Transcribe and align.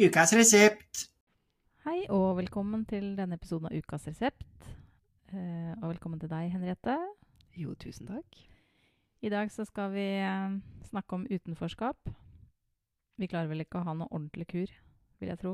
Ukas 0.00 0.32
resept. 0.34 1.04
Hei 1.84 2.00
og 2.10 2.38
velkommen 2.40 2.82
til 2.88 3.12
denne 3.18 3.36
episoden 3.38 3.68
av 3.68 3.76
Ukas 3.76 4.06
resept. 4.08 4.42
Eh, 5.30 5.74
og 5.82 5.92
velkommen 5.92 6.18
til 6.22 6.30
deg, 6.32 6.48
Henriette. 6.54 6.96
Jo, 7.54 7.74
tusen 7.78 8.08
takk. 8.10 8.38
I 9.24 9.30
dag 9.32 9.52
så 9.54 9.64
skal 9.68 9.92
vi 9.94 10.06
eh, 10.18 10.56
snakke 10.88 11.14
om 11.18 11.26
utenforskap. 11.30 12.10
Vi 13.20 13.28
klarer 13.30 13.52
vel 13.52 13.62
ikke 13.62 13.78
å 13.78 13.86
ha 13.86 13.94
noe 13.94 14.10
ordentlig 14.10 14.48
kur, 14.50 14.72
vil 15.22 15.30
jeg 15.30 15.40
tro. 15.44 15.52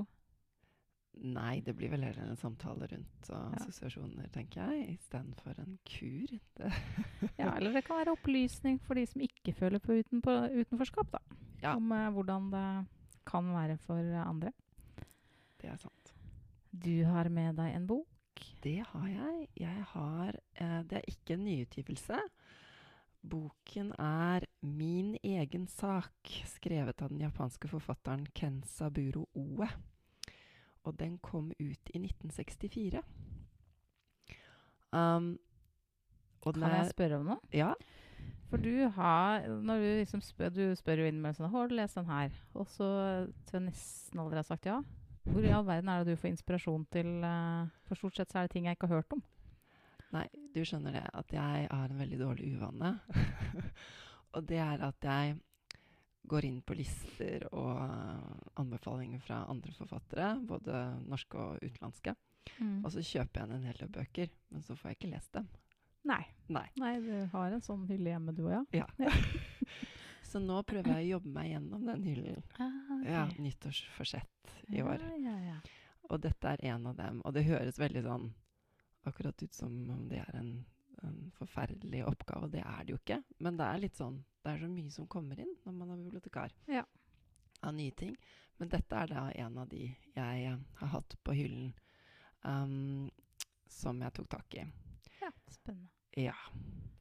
Nei, 1.20 1.58
det 1.66 1.74
blir 1.76 1.90
vel 1.92 2.06
heller 2.06 2.30
en 2.30 2.38
samtale 2.38 2.86
rundt 2.88 3.28
uh, 3.28 3.50
Ja. 3.50 3.58
assosiasjoner, 3.58 4.28
tenker 4.32 4.70
jeg, 4.70 4.94
istedenfor 4.94 5.58
en 5.60 5.74
kur. 5.84 6.30
Det, 6.60 6.70
Ja, 7.36 7.50
eller 7.58 7.74
det 7.76 7.82
kan 7.84 7.98
være 7.98 8.14
opplysning 8.14 8.78
for 8.86 8.96
de 8.96 9.04
som 9.10 9.20
ikke 9.26 9.52
føler 9.58 9.82
på 9.82 9.98
utenpå, 10.00 10.36
utenforskap, 10.62 11.10
da. 11.12 11.20
Ja. 11.60 11.74
Om 11.76 11.92
eh, 11.92 12.06
hvordan 12.14 12.48
det 12.54 12.64
kan 13.26 13.52
være 13.54 13.76
for 13.78 14.00
andre. 14.24 14.52
det 15.60 15.70
er 15.70 15.76
sant. 15.76 16.14
Du 16.70 17.04
har 17.04 17.28
med 17.28 17.56
deg 17.58 17.74
en 17.74 17.86
bok. 17.86 18.06
Det 18.62 18.78
har 18.92 19.08
jeg. 19.08 19.48
Jeg 19.58 19.84
har 19.92 20.36
eh, 20.54 20.82
Det 20.88 20.98
er 20.98 21.08
ikke 21.08 21.34
en 21.34 21.44
nyutgivelse. 21.44 22.20
Boken 23.20 23.92
er 23.98 24.46
'Min 24.62 25.16
egen 25.22 25.66
sak', 25.66 26.44
skrevet 26.46 27.02
av 27.02 27.08
den 27.08 27.20
japanske 27.20 27.68
forfatteren 27.68 28.26
Ken 28.34 28.62
Saburo 28.62 29.28
Oe. 29.34 29.68
Og 30.84 30.98
den 30.98 31.18
kom 31.18 31.50
ut 31.50 31.90
i 31.94 31.98
1964. 31.98 33.02
Um, 34.92 35.38
Kan 36.42 36.62
jeg 36.62 36.90
spørre 36.90 37.18
om 37.20 37.26
noe? 37.26 37.38
Ja. 37.52 37.74
For 38.50 38.58
du 38.58 38.88
har 38.96 39.46
Når 39.46 39.82
du 39.82 39.88
liksom 40.00 40.22
spør, 40.24 40.50
du 40.50 40.64
spør 40.78 41.04
jo 41.04 41.10
innimellom 41.10 41.36
sånn 41.38 41.52
'Har 41.52 41.68
du 41.68 41.74
lest 41.78 41.94
den 41.94 42.10
her?' 42.10 42.32
Og 42.54 42.66
så 42.66 42.88
tror 43.46 43.60
jeg 43.60 43.68
nesten 43.70 44.18
aldri 44.18 44.36
har 44.36 44.48
sagt 44.48 44.66
ja. 44.66 44.82
Hvor 45.24 45.44
i 45.44 45.52
all 45.54 45.66
verden 45.66 45.88
er 45.88 46.02
det 46.02 46.16
du 46.16 46.20
får 46.20 46.32
inspirasjon 46.32 46.86
til 46.90 47.22
eh, 47.22 47.68
For 47.86 47.94
stort 47.94 48.16
sett 48.16 48.32
så 48.32 48.38
er 48.38 48.48
det 48.48 48.50
ting 48.50 48.66
jeg 48.66 48.76
ikke 48.76 48.88
har 48.88 49.02
hørt 49.02 49.12
om. 49.12 49.22
Nei, 50.12 50.26
du 50.54 50.64
skjønner 50.64 50.92
det 50.92 51.04
at 51.14 51.32
jeg 51.32 51.68
har 51.70 51.86
en 51.86 52.00
veldig 52.00 52.18
dårlig 52.18 52.56
uvane. 52.56 52.98
og 54.34 54.48
det 54.48 54.58
er 54.58 54.82
at 54.82 55.06
jeg 55.06 55.36
går 56.26 56.44
inn 56.44 56.60
på 56.62 56.74
lister 56.74 57.46
og 57.52 57.78
uh, 57.78 58.34
anbefalinger 58.58 59.22
fra 59.22 59.44
andre 59.48 59.72
forfattere, 59.72 60.40
både 60.46 60.82
norske 61.06 61.38
og 61.38 61.62
utenlandske. 61.62 62.14
Og 62.84 62.90
så 62.92 63.02
kjøper 63.04 63.40
jeg 63.40 63.56
en 63.56 63.68
hel 63.68 63.78
del 63.78 63.92
bøker, 63.94 64.32
men 64.50 64.62
så 64.62 64.74
får 64.74 64.90
jeg 64.90 64.98
ikke 64.98 65.12
lest 65.14 65.32
dem. 65.36 65.46
Nei. 66.08 66.22
Nei. 66.48 66.66
Nei, 66.80 66.94
du 67.04 67.12
har 67.32 67.52
en 67.52 67.62
sånn 67.62 67.84
hylle 67.90 68.14
hjemme, 68.14 68.32
du 68.34 68.46
òg, 68.48 68.66
ja? 68.72 68.86
Ja. 68.98 69.10
så 70.30 70.40
nå 70.42 70.60
prøver 70.68 70.96
jeg 70.96 71.10
å 71.10 71.12
jobbe 71.16 71.32
meg 71.34 71.50
gjennom 71.52 71.86
den 71.86 72.04
hyllen. 72.08 72.42
Ah, 72.58 73.04
Ja. 73.06 73.22
Nyttårsforsett 73.38 74.54
i 74.68 74.82
år. 74.82 75.02
Ja, 75.02 75.16
ja, 75.30 75.36
ja. 75.52 75.58
Og 76.10 76.20
dette 76.24 76.54
er 76.56 76.64
en 76.72 76.88
av 76.90 76.96
dem. 76.98 77.20
Og 77.24 77.34
det 77.36 77.46
høres 77.46 77.78
veldig 77.78 78.02
sånn 78.06 78.30
akkurat 79.08 79.42
ut 79.42 79.54
som 79.54 79.74
om 79.90 80.08
det 80.10 80.18
er 80.20 80.36
en, 80.36 80.50
en 81.06 81.20
forferdelig 81.38 82.02
oppgave, 82.08 82.48
og 82.48 82.52
det 82.52 82.64
er 82.66 82.82
det 82.84 82.94
jo 82.94 82.98
ikke. 83.00 83.20
Men 83.38 83.56
det 83.60 83.68
er 83.68 83.84
litt 83.86 83.96
sånn 84.00 84.18
Det 84.40 84.54
er 84.54 84.62
så 84.62 84.68
mye 84.72 84.90
som 84.90 85.06
kommer 85.06 85.40
inn 85.40 85.50
når 85.66 85.74
man 85.76 85.90
er 85.92 86.00
bibliotekar. 86.00 86.52
Ja. 86.66 86.82
Av 87.60 87.74
nye 87.76 87.92
ting. 87.92 88.14
Men 88.56 88.70
dette 88.72 88.96
er 88.96 89.10
da 89.12 89.26
en 89.44 89.58
av 89.60 89.68
de 89.68 89.86
jeg 90.16 90.52
har 90.80 90.92
hatt 90.94 91.16
på 91.24 91.34
hyllen 91.36 91.74
um, 92.44 93.10
som 93.68 94.00
jeg 94.00 94.14
tok 94.16 94.28
tak 94.32 94.56
i. 94.56 94.64
Spennende. 95.50 95.90
Ja. 96.18 96.34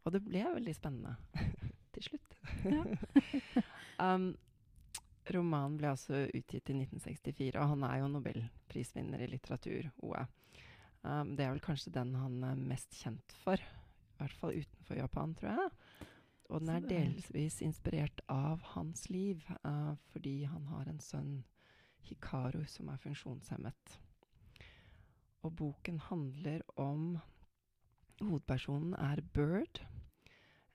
Og 0.06 0.14
det 0.14 0.22
ble 0.26 0.44
veldig 0.56 0.76
spennende 0.78 1.16
til 1.96 2.12
slutt. 2.12 2.40
Um, 4.00 4.30
romanen 5.28 5.74
ble 5.76 5.90
altså 5.92 6.22
utgitt 6.32 6.70
i 6.72 6.76
1964, 6.78 7.58
og 7.60 7.74
han 7.74 7.82
er 7.84 7.98
jo 8.00 8.06
nobelprisvinner 8.14 9.20
i 9.20 9.28
litteratur, 9.28 9.90
OE. 10.08 10.22
Um, 11.04 11.34
det 11.36 11.44
er 11.44 11.52
vel 11.52 11.64
kanskje 11.64 11.92
den 11.98 12.14
han 12.16 12.38
er 12.48 12.62
mest 12.62 12.96
kjent 12.96 13.36
for, 13.44 13.60
i 13.60 14.22
hvert 14.22 14.38
fall 14.40 14.56
utenfor 14.56 15.02
Japan, 15.02 15.36
tror 15.36 15.52
jeg. 15.52 16.08
Og 16.48 16.64
den 16.64 16.72
er- 16.78 16.88
delvis 16.88 17.60
inspirert 17.62 18.24
av 18.32 18.64
hans 18.72 19.10
liv, 19.10 19.44
uh, 19.68 19.96
fordi 20.14 20.46
han 20.48 20.66
har 20.72 20.88
en 20.88 21.04
sønn, 21.04 21.44
Hikaru, 22.08 22.64
som 22.66 22.88
er 22.88 23.04
funksjonshemmet. 23.04 24.00
Og 25.44 25.56
boken 25.56 26.00
handler 26.00 26.64
om 26.80 27.20
Hovedpersonen 28.20 28.94
er 29.00 29.22
Bird. 29.34 29.82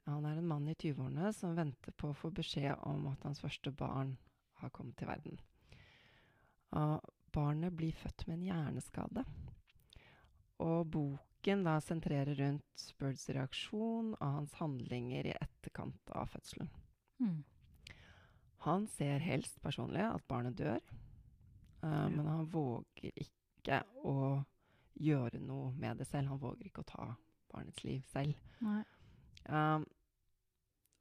Han 0.08 0.24
er 0.28 0.38
en 0.38 0.48
mann 0.48 0.68
i 0.68 0.76
20-årene 0.76 1.32
som 1.36 1.56
venter 1.56 1.92
på 1.96 2.10
å 2.10 2.16
få 2.16 2.30
beskjed 2.34 2.76
om 2.88 3.06
at 3.10 3.24
hans 3.24 3.40
første 3.40 3.72
barn 3.72 4.16
har 4.60 4.72
kommet 4.72 4.96
til 5.00 5.08
verden. 5.08 5.40
Og 6.76 7.04
barnet 7.34 7.76
blir 7.76 7.96
født 7.96 8.26
med 8.28 8.38
en 8.38 8.46
hjerneskade. 8.48 9.24
Og 10.64 10.86
boken 10.92 11.64
da 11.66 11.78
sentrerer 11.84 12.36
rundt 12.38 12.86
Birds 13.00 13.26
reaksjon 13.32 14.14
og 14.14 14.38
hans 14.38 14.54
handlinger 14.60 15.28
i 15.28 15.36
etterkant 15.36 16.14
av 16.16 16.30
fødselen. 16.32 16.70
Mm. 17.20 17.42
Han 18.64 18.88
ser 18.88 19.20
helst 19.20 19.60
personlig 19.60 20.04
at 20.06 20.24
barnet 20.28 20.56
dør, 20.56 20.80
eh, 21.84 22.08
men 22.08 22.24
han 22.26 22.48
våger 22.48 23.12
ikke 23.12 23.82
å 24.04 24.40
gjøre 24.94 25.40
noe 25.42 25.72
med 25.76 26.00
det 26.00 26.08
selv. 26.08 26.30
Han 26.32 26.40
våger 26.40 26.70
ikke 26.70 26.84
å 26.84 26.92
ta 26.92 27.08
barnets 27.54 27.84
liv 27.86 28.02
selv. 28.10 28.34
Um, 29.48 29.86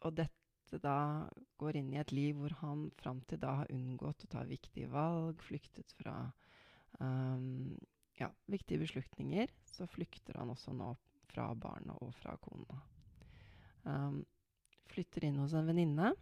og 0.03 0.15
dette 0.19 0.79
da 0.81 1.29
går 1.61 1.77
inn 1.79 1.91
i 1.93 1.99
et 2.01 2.11
liv 2.15 2.37
hvor 2.39 2.55
han 2.63 2.87
fram 2.97 3.21
til 3.29 3.41
da 3.43 3.59
har 3.61 3.73
unngått 3.73 4.25
å 4.25 4.31
ta 4.31 4.43
viktige 4.47 4.89
valg, 4.91 5.41
flyktet 5.45 5.93
fra 5.99 6.15
um, 6.99 7.75
ja, 8.19 8.29
viktige 8.49 8.81
beslutninger. 8.83 9.53
Så 9.73 9.87
flykter 9.89 10.39
han 10.41 10.53
også 10.53 10.73
nå 10.77 10.93
fra 11.29 11.49
barna 11.57 11.95
og 12.01 12.13
fra 12.17 12.35
kona. 12.41 12.81
Um, 13.83 14.21
flytter 14.89 15.25
inn 15.27 15.39
hos 15.41 15.55
en 15.57 15.69
venninne 15.69 16.13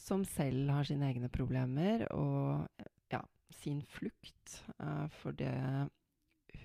som 0.00 0.24
selv 0.26 0.72
har 0.74 0.86
sine 0.88 1.06
egne 1.12 1.30
problemer 1.32 2.02
og 2.12 2.64
ja, 3.12 3.20
sin 3.54 3.82
flukt 3.94 4.58
uh, 4.80 5.08
det 5.38 5.52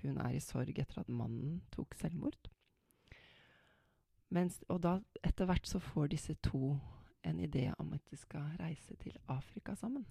hun 0.00 0.18
er 0.22 0.36
i 0.36 0.42
sorg 0.42 0.78
etter 0.80 1.02
at 1.02 1.12
mannen 1.12 1.60
tok 1.74 1.94
selvmord. 1.98 2.50
Mens, 4.30 4.60
og 4.70 4.82
da, 4.84 4.98
etter 5.26 5.48
hvert 5.48 5.66
så 5.66 5.80
får 5.82 6.12
disse 6.12 6.36
to 6.46 6.76
en 7.26 7.40
idé 7.42 7.66
om 7.78 7.92
at 7.92 8.02
de 8.10 8.16
skal 8.16 8.54
reise 8.60 8.94
til 9.02 9.16
Afrika 9.28 9.74
sammen. 9.74 10.06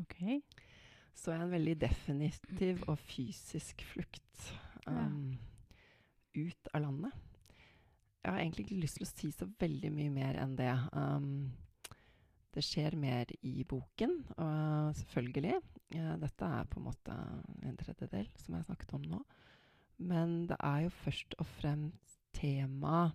OK. 0.00 0.42
Så 1.16 1.32
er 1.32 1.42
en 1.42 1.52
veldig 1.52 1.80
definitiv 1.80 2.84
og 2.88 2.98
fysisk 2.98 3.82
flukt 3.92 4.52
um, 4.86 5.38
ut 6.36 6.70
av 6.74 6.84
landet. 6.84 7.16
Jeg 8.20 8.32
har 8.32 8.38
egentlig 8.38 8.66
ikke 8.66 8.82
lyst 8.82 9.00
til 9.00 9.06
å 9.06 9.10
si 9.10 9.32
så 9.32 9.48
veldig 9.60 9.90
mye 9.96 10.12
mer 10.12 10.38
enn 10.42 10.54
det. 10.58 10.72
Um, 10.92 11.50
det 12.54 12.64
skjer 12.66 12.96
mer 12.98 13.30
i 13.46 13.64
boken, 13.64 14.16
og 14.36 14.96
selvfølgelig. 14.98 15.56
Ja, 15.94 16.16
dette 16.20 16.46
er 16.46 16.68
på 16.70 16.80
en 16.80 16.88
måte 16.88 17.16
en 17.66 17.78
tredjedel, 17.78 18.28
som 18.36 18.54
jeg 18.54 18.60
har 18.60 18.68
snakket 18.68 18.94
om 18.98 19.06
nå. 19.06 19.20
Men 20.00 20.46
det 20.50 20.56
er 20.64 20.84
jo 20.86 20.92
først 21.02 21.36
og 21.38 21.48
fremst 21.58 22.18
tema 22.36 23.10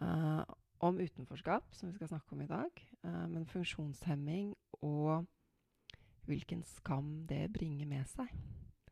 eh, 0.00 0.42
om 0.78 1.00
utenforskap, 1.00 1.74
som 1.74 1.88
vi 1.88 1.94
skal 1.94 2.08
snakke 2.08 2.32
om 2.32 2.42
i 2.42 2.46
dag. 2.46 2.84
uh, 3.04 3.26
men 3.28 3.46
funksjonshemming 3.46 4.54
og 4.82 5.26
hvilken 6.26 6.62
skam 6.62 7.26
det 7.26 7.52
bringer 7.52 7.86
med 7.86 8.06
seg 8.06 8.28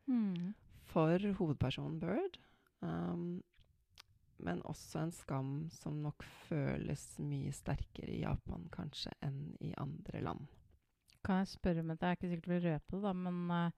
Mm. 0.07 0.53
for 0.81 1.19
hovedpersonen 1.19 1.99
Bird. 1.99 2.39
Um, 2.81 3.43
men 4.39 4.61
også 4.63 4.99
en 4.99 5.11
skam 5.11 5.69
som 5.69 6.01
nok 6.01 6.23
føles 6.23 7.19
mye 7.19 7.51
sterkere 7.51 8.11
i 8.11 8.21
Japan 8.21 8.67
kanskje 8.71 9.11
enn 9.21 9.57
i 9.59 9.73
andre 9.77 10.21
land. 10.21 10.47
Kan 11.23 11.37
jeg 11.37 11.47
spørre 11.47 11.79
om 11.79 11.87
det? 11.87 11.99
Jeg 12.01 12.09
er 12.09 12.15
ikke 12.15 12.29
sikkert 12.29 12.45
du 12.45 12.53
vil 12.53 12.71
røpe 12.71 12.95
det, 12.95 13.03
da, 13.03 13.13
men 13.13 13.51
uh 13.51 13.71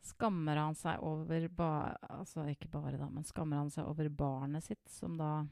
skammer 0.00 0.56
han 0.56 0.76
seg 0.78 1.02
over 1.04 1.48
ba 1.52 1.72
Altså 2.08 2.46
ikke 2.48 2.70
bare, 2.72 2.96
da, 2.98 3.08
men 3.12 3.26
skammer 3.26 3.60
han 3.60 3.72
seg 3.72 3.88
over 3.88 4.08
barnet 4.08 4.64
sitt, 4.64 4.86
som 4.88 5.18
da 5.20 5.44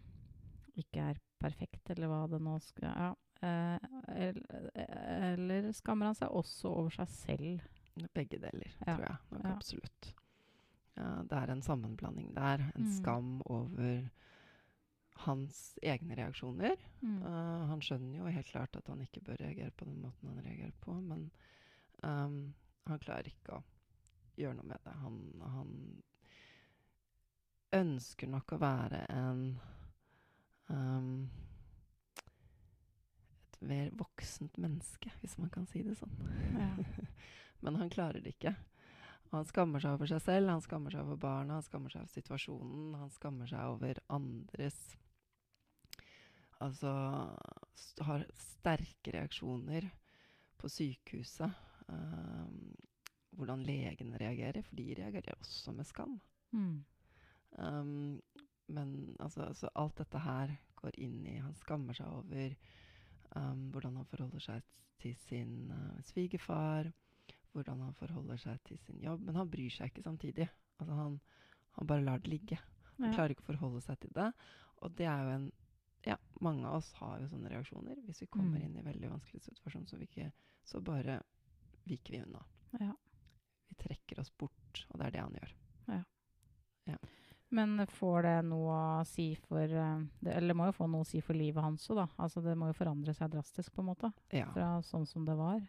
ikke 0.82 1.00
er 1.12 1.19
perfekt, 1.40 1.90
eller 1.90 2.08
hva 2.10 2.22
det 2.30 2.40
nå 2.42 2.56
skal 2.64 2.88
Ja. 2.94 3.10
eh, 3.42 3.78
eller, 5.32 5.72
skammer 5.72 6.06
han 6.10 6.14
seg 6.19 6.28
også 6.34 6.70
over 6.72 6.90
seg 6.90 7.08
selv? 7.08 7.60
Begge 8.14 8.38
deler, 8.38 8.70
Ja, 8.86 8.94
tror 8.94 9.04
jeg. 9.08 9.16
Nok 9.32 9.44
ja. 9.44 9.52
absolutt. 9.56 10.14
Det 10.98 11.32
er 11.38 11.50
en 11.50 11.62
sammenblanding 11.62 12.32
der. 12.34 12.62
En 12.76 12.84
Mm. 12.84 12.92
skam 12.96 13.42
over 13.46 14.08
hans 15.26 15.78
egne 15.82 16.14
reaksjoner. 16.14 16.76
Mm. 17.02 17.22
Uh, 17.22 17.66
han 17.70 17.80
skjønner 17.80 18.19
jo 18.19 18.26
helt 18.26 18.46
klart 18.46 18.76
at 18.76 18.86
han 18.86 19.00
ikke 19.02 19.20
bør 19.26 19.36
reagere 19.40 19.70
på 19.70 19.84
den 19.84 20.00
måten 20.02 20.28
han 20.28 20.42
reagerer 20.44 20.72
på, 20.80 20.94
men 21.00 21.30
um, 22.04 22.54
han 22.86 22.98
klarer 22.98 23.26
ikke 23.26 23.58
å 23.58 23.62
gjøre 24.38 24.54
noe 24.56 24.66
med 24.66 24.78
det. 24.84 24.92
Han, 25.02 25.42
han 25.42 26.02
ønsker 27.78 28.30
nok 28.30 28.52
å 28.56 28.60
være 28.62 29.02
en 29.12 29.42
ehm, 30.74 31.28
Et 33.48 33.60
mer 33.66 33.90
voksent 33.98 34.56
menneske, 34.56 35.10
hvis 35.20 35.38
man 35.38 35.50
kan 35.50 35.64
si 35.66 35.82
det 35.82 35.96
sånn. 35.98 36.14
Ja. 36.54 36.68
Men 37.64 37.78
han 37.80 37.90
klarer 37.90 38.22
det 38.22 38.36
ikke. 38.36 38.52
Han 39.32 39.44
skammer 39.44 39.82
seg 39.82 39.96
over 39.96 40.08
seg 40.08 40.22
selv, 40.24 40.48
han 40.52 40.62
skammer 40.64 40.94
seg 40.94 41.02
over 41.04 41.18
barna, 41.20 41.58
han 41.58 41.66
skammer 41.66 41.92
seg 41.92 42.04
over 42.04 42.14
situasjonen, 42.14 42.94
han 42.96 43.10
skammer 43.12 43.50
seg 43.50 43.74
over 43.74 44.00
andres 44.14 44.78
Altså 46.64 46.90
st 47.78 48.02
har 48.02 48.24
sterke 48.34 49.12
reaksjoner 49.14 49.84
på 50.58 50.70
sykehuset. 50.72 51.54
Um, 51.86 52.74
hvordan 53.38 53.62
legene 53.62 54.18
reagerer, 54.18 54.64
for 54.66 54.78
de 54.78 54.88
reagerer 54.98 55.38
også 55.38 55.72
med 55.76 55.86
skam. 55.86 56.16
Mm. 56.50 56.84
Um, 57.62 58.18
men 58.68 59.16
altså, 59.18 59.46
altså 59.48 59.70
alt 59.74 59.96
dette 59.96 60.18
her 60.22 60.52
går 60.78 60.94
inn 61.02 61.26
i 61.26 61.38
Han 61.42 61.54
skammer 61.58 61.96
seg 61.96 62.06
over 62.06 62.54
um, 63.36 63.70
hvordan 63.74 63.96
han 63.96 64.06
forholder 64.06 64.40
seg 64.44 64.62
til 65.02 65.14
sin 65.16 65.70
uh, 65.72 66.00
svigerfar, 66.06 66.90
hvordan 67.52 67.80
han 67.86 67.94
forholder 67.94 68.36
seg 68.38 68.60
til 68.68 68.78
sin 68.84 69.00
jobb. 69.02 69.22
Men 69.26 69.36
han 69.40 69.50
bryr 69.50 69.70
seg 69.74 69.90
ikke 69.90 70.02
samtidig. 70.06 70.48
Altså, 70.78 70.94
han, 70.94 71.20
han 71.78 71.86
bare 71.90 72.04
lar 72.04 72.18
det 72.22 72.28
ligge. 72.34 72.58
Han 72.98 73.08
Ja. 73.08 73.14
klarer 73.14 73.30
ikke 73.34 73.44
å 73.46 73.52
forholde 73.52 73.80
seg 73.84 73.98
til 74.02 74.10
det. 74.14 74.32
Og 74.82 74.94
det 74.98 75.06
er 75.06 75.24
jo 75.24 75.34
en 75.38 75.48
Ja, 76.06 76.14
mange 76.40 76.64
av 76.64 76.76
oss 76.78 76.92
har 77.00 77.18
jo 77.20 77.26
sånne 77.28 77.50
reaksjoner. 77.50 77.98
Hvis 78.06 78.20
vi 78.22 78.26
kommer 78.30 78.58
Mm. 78.60 78.64
inn 78.64 78.76
i 78.78 78.82
veldig 78.86 79.08
vanskelig 79.10 79.42
situasjon, 79.42 79.86
så, 79.90 79.96
vi 79.98 80.06
ikke, 80.06 80.28
så 80.64 80.80
bare 80.80 81.18
viker 81.90 82.12
vi 82.14 82.20
unna. 82.22 82.44
Ja. 82.80 82.92
Vi 83.68 83.74
trekker 83.82 84.20
oss 84.20 84.30
bort, 84.38 84.84
og 84.88 84.98
det 85.00 85.06
er 85.06 85.10
det 85.10 85.20
han 85.20 85.34
gjør. 85.40 85.52
Men 87.50 87.80
får 87.88 88.22
det 88.26 88.34
noe 88.50 88.74
å 89.00 89.04
si 89.08 89.30
for 89.48 89.64
eh, 89.64 90.00
det, 90.20 90.34
Eller 90.34 90.52
det 90.52 90.56
må 90.58 90.66
jo 90.68 90.74
få 90.76 90.88
noe 90.90 91.06
å 91.06 91.08
si 91.08 91.22
for 91.24 91.38
livet 91.38 91.64
hans 91.64 91.86
òg, 91.88 92.02
da. 92.02 92.06
Altså, 92.20 92.42
det 92.44 92.56
må 92.60 92.68
jo 92.68 92.76
forandre 92.76 93.14
seg 93.16 93.30
drastisk, 93.32 93.72
på 93.72 93.80
en 93.84 93.88
måte. 93.88 94.10
Ja. 94.36 94.50
Fra 94.52 94.74
sånn 94.84 95.06
som 95.08 95.24
det 95.24 95.36
var. 95.38 95.62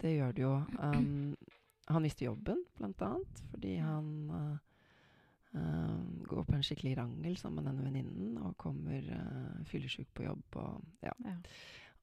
Det 0.00 0.14
gjør 0.14 0.32
det 0.36 0.42
jo. 0.46 0.54
Um, 0.80 1.36
han 1.88 2.02
mister 2.04 2.26
jobben, 2.30 2.62
blant 2.78 3.02
annet, 3.04 3.42
fordi 3.52 3.76
han 3.80 4.08
uh, 4.32 4.56
uh, 5.56 6.00
går 6.28 6.48
på 6.48 6.56
en 6.56 6.64
skikkelig 6.66 6.96
rangel 6.98 7.36
sammen 7.40 7.60
med 7.62 7.68
denne 7.70 7.84
venninnen 7.86 8.40
og 8.42 8.56
kommer 8.60 9.06
uh, 9.12 9.60
fyllesyk 9.68 10.10
på 10.16 10.26
jobb 10.26 10.58
og, 10.62 10.88
ja, 11.04 11.12
Ja. 11.24 11.36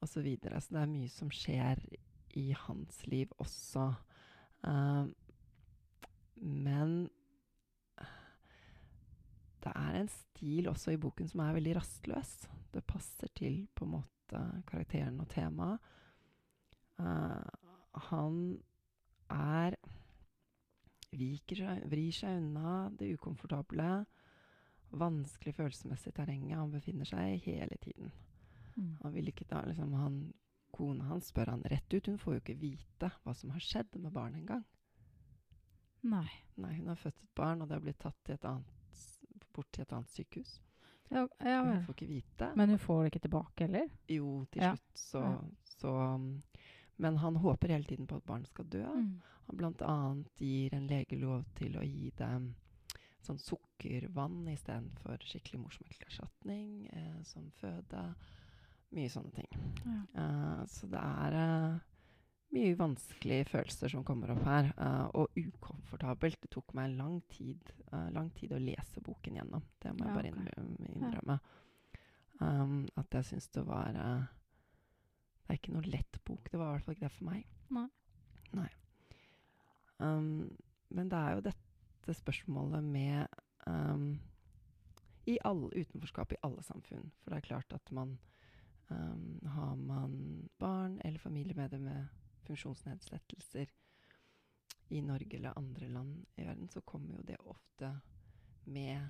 og 0.00 0.10
så 0.10 0.22
videre. 0.24 0.62
Så 0.62 0.74
det 0.74 0.82
er 0.82 0.94
mye 0.94 1.10
som 1.12 1.30
skjer 1.34 1.82
i 2.38 2.48
hans 2.64 3.02
liv 3.10 3.30
også. 3.42 3.90
Um, 4.62 5.12
men 6.40 6.96
det 9.64 9.72
er 9.72 9.98
en 9.98 10.10
stil 10.12 10.68
også 10.68 10.94
i 10.94 11.00
boken 11.00 11.28
som 11.30 11.40
er 11.44 11.56
veldig 11.56 11.76
rastløs. 11.78 12.34
Det 12.74 12.84
passer 12.86 13.30
til 13.36 13.64
på 13.74 13.86
en 13.86 13.94
måte 13.96 14.40
karakteren 14.68 15.20
og 15.22 15.28
temaet. 15.32 15.92
Uh, 17.00 17.42
han 18.10 18.36
er 19.32 19.76
viker 21.14 21.62
seg, 21.62 21.86
vrir 21.90 22.14
seg 22.14 22.38
unna 22.42 22.74
det 22.98 23.12
ukomfortable, 23.14 23.88
vanskelig 24.94 25.54
følelsesmessig 25.56 26.12
terrenget 26.14 26.58
han 26.58 26.74
befinner 26.74 27.08
seg 27.08 27.34
i 27.34 27.42
hele 27.48 27.78
tiden. 27.82 28.12
Mm. 28.74 28.96
Han 29.02 29.14
vil 29.14 29.30
ikke 29.30 29.48
da 29.50 29.62
liksom 29.66 29.94
han, 29.98 30.18
Kona 30.74 31.06
hans 31.06 31.28
spør 31.30 31.52
han 31.52 31.66
rett 31.70 31.86
ut. 31.94 32.08
Hun 32.10 32.18
får 32.18 32.34
jo 32.34 32.40
ikke 32.42 32.58
vite 32.58 33.10
hva 33.22 33.34
som 33.38 33.52
har 33.54 33.62
skjedd 33.62 33.94
med 34.02 34.10
barnet 34.14 34.40
engang. 34.40 34.64
Nei. 36.10 36.26
Nei, 36.58 36.72
hun 36.78 36.90
har 36.90 36.98
født 36.98 37.22
et 37.22 37.34
barn, 37.38 37.62
og 37.62 37.70
det 37.70 37.78
har 37.78 37.84
blitt 37.84 38.00
tatt 38.02 38.18
til 38.26 38.36
et 38.36 38.46
annet, 38.46 38.73
bort 39.54 39.70
til 39.72 39.84
et 39.84 39.92
annet 39.96 40.10
sykehus. 40.12 40.56
Ja, 41.12 41.26
ja 41.44 41.60
Hun 41.62 41.84
får 41.84 41.96
ikke 41.96 42.10
vite. 42.10 42.50
Men 42.56 42.74
hun 42.74 42.80
får 42.82 43.02
det 43.02 43.12
ikke 43.12 43.24
tilbake 43.28 43.66
heller? 43.66 43.88
jo, 44.08 44.44
til 44.52 44.62
slutt 44.62 44.98
så, 44.98 45.22
så 45.76 45.94
um, 46.14 46.42
Men 46.96 47.16
han 47.18 47.36
håper 47.36 47.74
hele 47.74 47.84
tiden 47.84 48.06
på 48.06 48.16
at 48.16 48.26
barnet 48.26 48.48
skal 48.48 48.68
dø. 48.72 48.84
Mm. 48.86 49.22
Han 49.46 49.56
bl.a. 49.56 49.96
gir 50.38 50.74
en 50.74 50.86
lege 50.86 51.18
lov 51.20 51.44
til 51.58 51.76
å 51.76 51.82
gi 51.84 52.10
dem 52.18 52.54
sånn 53.24 53.40
sukkervann 53.40 54.44
istedenfor 54.52 55.22
skikkelig 55.24 55.62
morsmelkerstatning 55.62 56.88
eh, 56.92 57.20
som 57.24 57.48
føde. 57.60 58.02
Mye 58.94 59.10
sånne 59.10 59.32
ting. 59.34 59.62
Ja. 59.84 60.00
Uh, 60.14 60.60
så 60.70 60.86
det 60.92 61.00
er 61.00 61.36
eh, 61.40 61.78
mye 62.54 62.76
vanskelige 62.78 63.48
følelser 63.50 63.90
som 63.92 64.04
kommer 64.06 64.30
opp 64.34 64.44
her. 64.46 64.70
uh, 64.78 65.08
og 65.14 65.36
ukomfortabelt. 65.38 66.40
Det 66.42 66.50
tok 66.54 66.74
meg 66.78 66.94
lang 66.96 67.20
tid, 67.32 67.72
uh, 67.92 68.08
lang 68.14 68.30
tid 68.38 68.54
å 68.54 68.60
lese 68.62 69.02
boken 69.04 69.36
gjennom. 69.40 69.64
Det 69.82 69.92
må 69.92 70.06
jeg 70.06 70.08
Ja, 70.08 70.14
bare 70.14 70.32
okay. 70.32 70.94
innrømme. 70.94 71.38
Um, 72.40 72.88
at 72.98 73.14
jeg 73.14 73.24
syns 73.24 73.48
det 73.54 73.62
var 73.66 73.94
uh, 73.94 74.24
Det 75.44 75.52
er 75.52 75.58
ikke 75.60 75.74
noe 75.76 75.86
lett 75.90 76.18
bok. 76.24 76.48
Det 76.50 76.58
var 76.58 76.68
i 76.68 76.72
hvert 76.76 76.84
fall 76.86 76.94
ikke 76.96 77.08
det 77.08 77.16
for 77.18 77.28
meg. 77.28 77.44
Nei. 77.70 77.88
Nei. 78.54 78.70
Um, 79.98 80.56
men 80.90 81.10
det 81.10 81.18
er 81.18 81.34
jo 81.36 81.44
dette 81.50 82.14
spørsmålet 82.14 82.84
med 82.84 83.26
um, 83.66 84.20
i 85.26 85.38
all, 85.44 85.66
utenforskap 85.72 86.32
i 86.32 86.40
alle 86.42 86.62
samfunn. 86.62 87.10
For 87.22 87.32
det 87.32 87.38
er 87.38 87.48
klart 87.48 87.72
at 87.72 87.92
man 87.92 88.18
um, 88.90 89.40
Har 89.54 89.74
man 89.74 90.48
barn 90.58 91.00
eller 91.04 91.18
familiemedlemmer 91.18 92.04
med 92.04 92.06
funksjonsnedsettelser 92.46 93.70
i 94.94 95.00
Norge 95.02 95.36
eller 95.38 95.58
andre 95.58 95.88
land 95.88 96.26
i 96.36 96.44
verden, 96.44 96.68
så 96.68 96.80
kommer 96.84 97.16
jo 97.16 97.22
det 97.26 97.36
ofte 97.40 97.90
med 98.64 99.08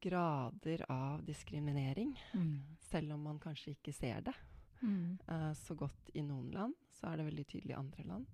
grader 0.00 0.84
av 0.92 1.24
diskriminering. 1.24 2.12
Mm. 2.34 2.76
Selv 2.80 3.12
om 3.16 3.22
man 3.26 3.40
kanskje 3.42 3.74
ikke 3.76 3.92
ser 3.92 4.20
det 4.20 4.34
Mm. 4.82 5.18
uh, 5.28 5.52
så 5.56 5.74
godt 5.74 6.10
i 6.14 6.22
noen 6.22 6.50
land, 6.52 6.74
så 6.92 7.06
er 7.08 7.16
det 7.16 7.24
veldig 7.30 7.44
tydelig 7.48 7.72
i 7.72 7.78
andre 7.78 8.02
land. 8.04 8.26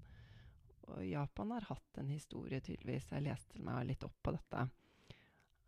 Og 0.91 1.05
Japan 1.07 1.53
har 1.55 1.61
hatt 1.69 1.99
en 2.03 2.09
historie, 2.11 2.59
tydeligvis. 2.61 3.13
Jeg 3.13 3.23
leste 3.23 3.63
meg 3.63 3.87
litt 3.87 4.03
opp 4.05 4.17
på 4.23 4.33
dette. 4.35 4.65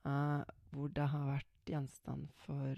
uh, 0.05 0.43
hvor 0.75 0.89
det 0.93 1.07
har 1.09 1.27
vært 1.31 1.71
gjenstand 1.71 2.29
for 2.43 2.75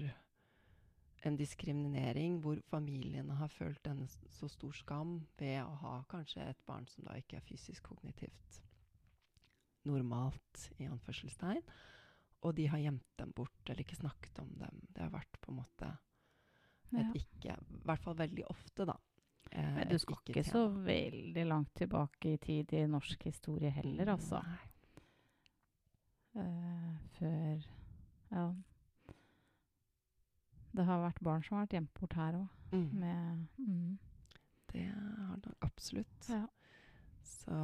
en 1.27 1.37
diskriminering, 1.39 2.39
hvor 2.43 2.59
familiene 2.71 3.37
har 3.41 3.51
følt 3.53 3.87
en 3.91 4.05
så 4.09 4.49
stor 4.49 4.73
skam 4.77 5.19
ved 5.39 5.59
å 5.65 5.75
ha 5.83 5.97
kanskje 6.11 6.45
et 6.51 6.63
barn 6.69 6.87
som 6.91 7.07
da 7.09 7.17
ikke 7.19 7.39
er 7.41 7.47
fysisk 7.47 7.91
kognitivt 7.91 8.63
normalt, 9.87 10.71
i 10.83 10.89
anførselstegn. 10.91 11.63
Og 12.47 12.55
de 12.59 12.67
har 12.71 12.83
gjemt 12.83 13.07
dem 13.19 13.33
bort 13.35 13.71
eller 13.71 13.83
ikke 13.83 13.99
snakket 13.99 14.39
om 14.43 14.51
dem. 14.61 14.81
Det 14.91 15.03
har 15.03 15.13
vært 15.15 15.39
på 15.41 15.53
en 15.53 15.61
måte 15.61 15.93
et 16.97 17.19
ikke 17.19 17.55
I 17.57 17.83
hvert 17.87 18.03
fall 18.05 18.17
veldig 18.19 18.45
ofte, 18.51 18.87
da. 18.87 18.95
eh, 19.51 19.73
Men 19.75 19.89
du 19.91 19.99
skal 19.99 20.21
ikke 20.23 20.45
så 20.47 20.67
veldig 20.71 21.47
langt 21.47 21.75
tilbake 21.75 22.35
i 22.35 22.39
tid 22.39 22.73
i 22.73 22.87
norsk 22.87 23.25
historie 23.27 23.71
heller, 23.71 24.15
altså. 24.15 24.43
Eh, 26.37 26.95
før 27.19 27.67
Ja. 28.31 28.53
Det 30.77 30.85
har 30.85 31.01
vært 31.01 31.21
barn 31.25 31.43
som 31.47 31.57
har 31.57 31.65
vært 31.67 31.77
gjemt 31.79 31.95
bort 32.01 32.13
her 32.19 32.37
òg, 32.43 32.49
Mm. 32.73 33.47
mm. 33.59 33.99
Det 34.73 34.83
har 34.91 35.37
det 35.45 35.53
absolutt. 35.63 36.29
Ja. 36.29 36.47
Så 37.25 37.61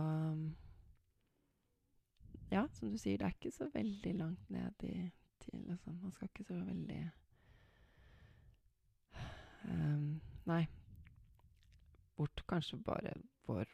Ja, 2.53 2.67
som 2.73 2.91
du 2.91 2.97
sier, 2.99 3.19
det 3.19 3.27
er 3.27 3.35
ikke 3.37 3.51
så 3.53 3.69
veldig 3.75 4.15
langt 4.19 4.51
ned 4.51 4.83
i 4.85 5.11
til 5.41 5.61
liksom. 5.69 5.99
Man 6.03 6.13
skal 6.13 6.29
ikke 6.29 6.45
så 6.45 6.55
veldig 6.65 7.11
um, 9.65 10.21
Nei. 10.47 10.67
Bort 12.17 12.43
kanskje 12.49 12.77
bare 12.85 13.15
vår 13.47 13.65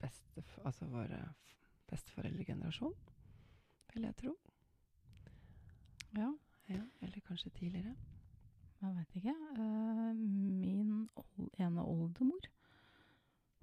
beste 0.00 0.42
Altså 0.64 0.86
våre 0.90 1.20
besteforeldregenerasjon, 1.90 2.94
vil 3.94 4.02
jeg 4.08 4.16
tro. 4.16 4.34
Ja, 6.16 6.32
Ja, 6.68 6.80
eller 7.02 7.20
kanskje 7.20 7.50
tidligere. 7.54 7.94
Jeg 8.80 8.94
vet 8.96 9.16
ikke. 9.20 9.34
Eh, 9.58 10.12
min 10.16 11.08
ene 11.58 11.84
oldemor 11.84 12.48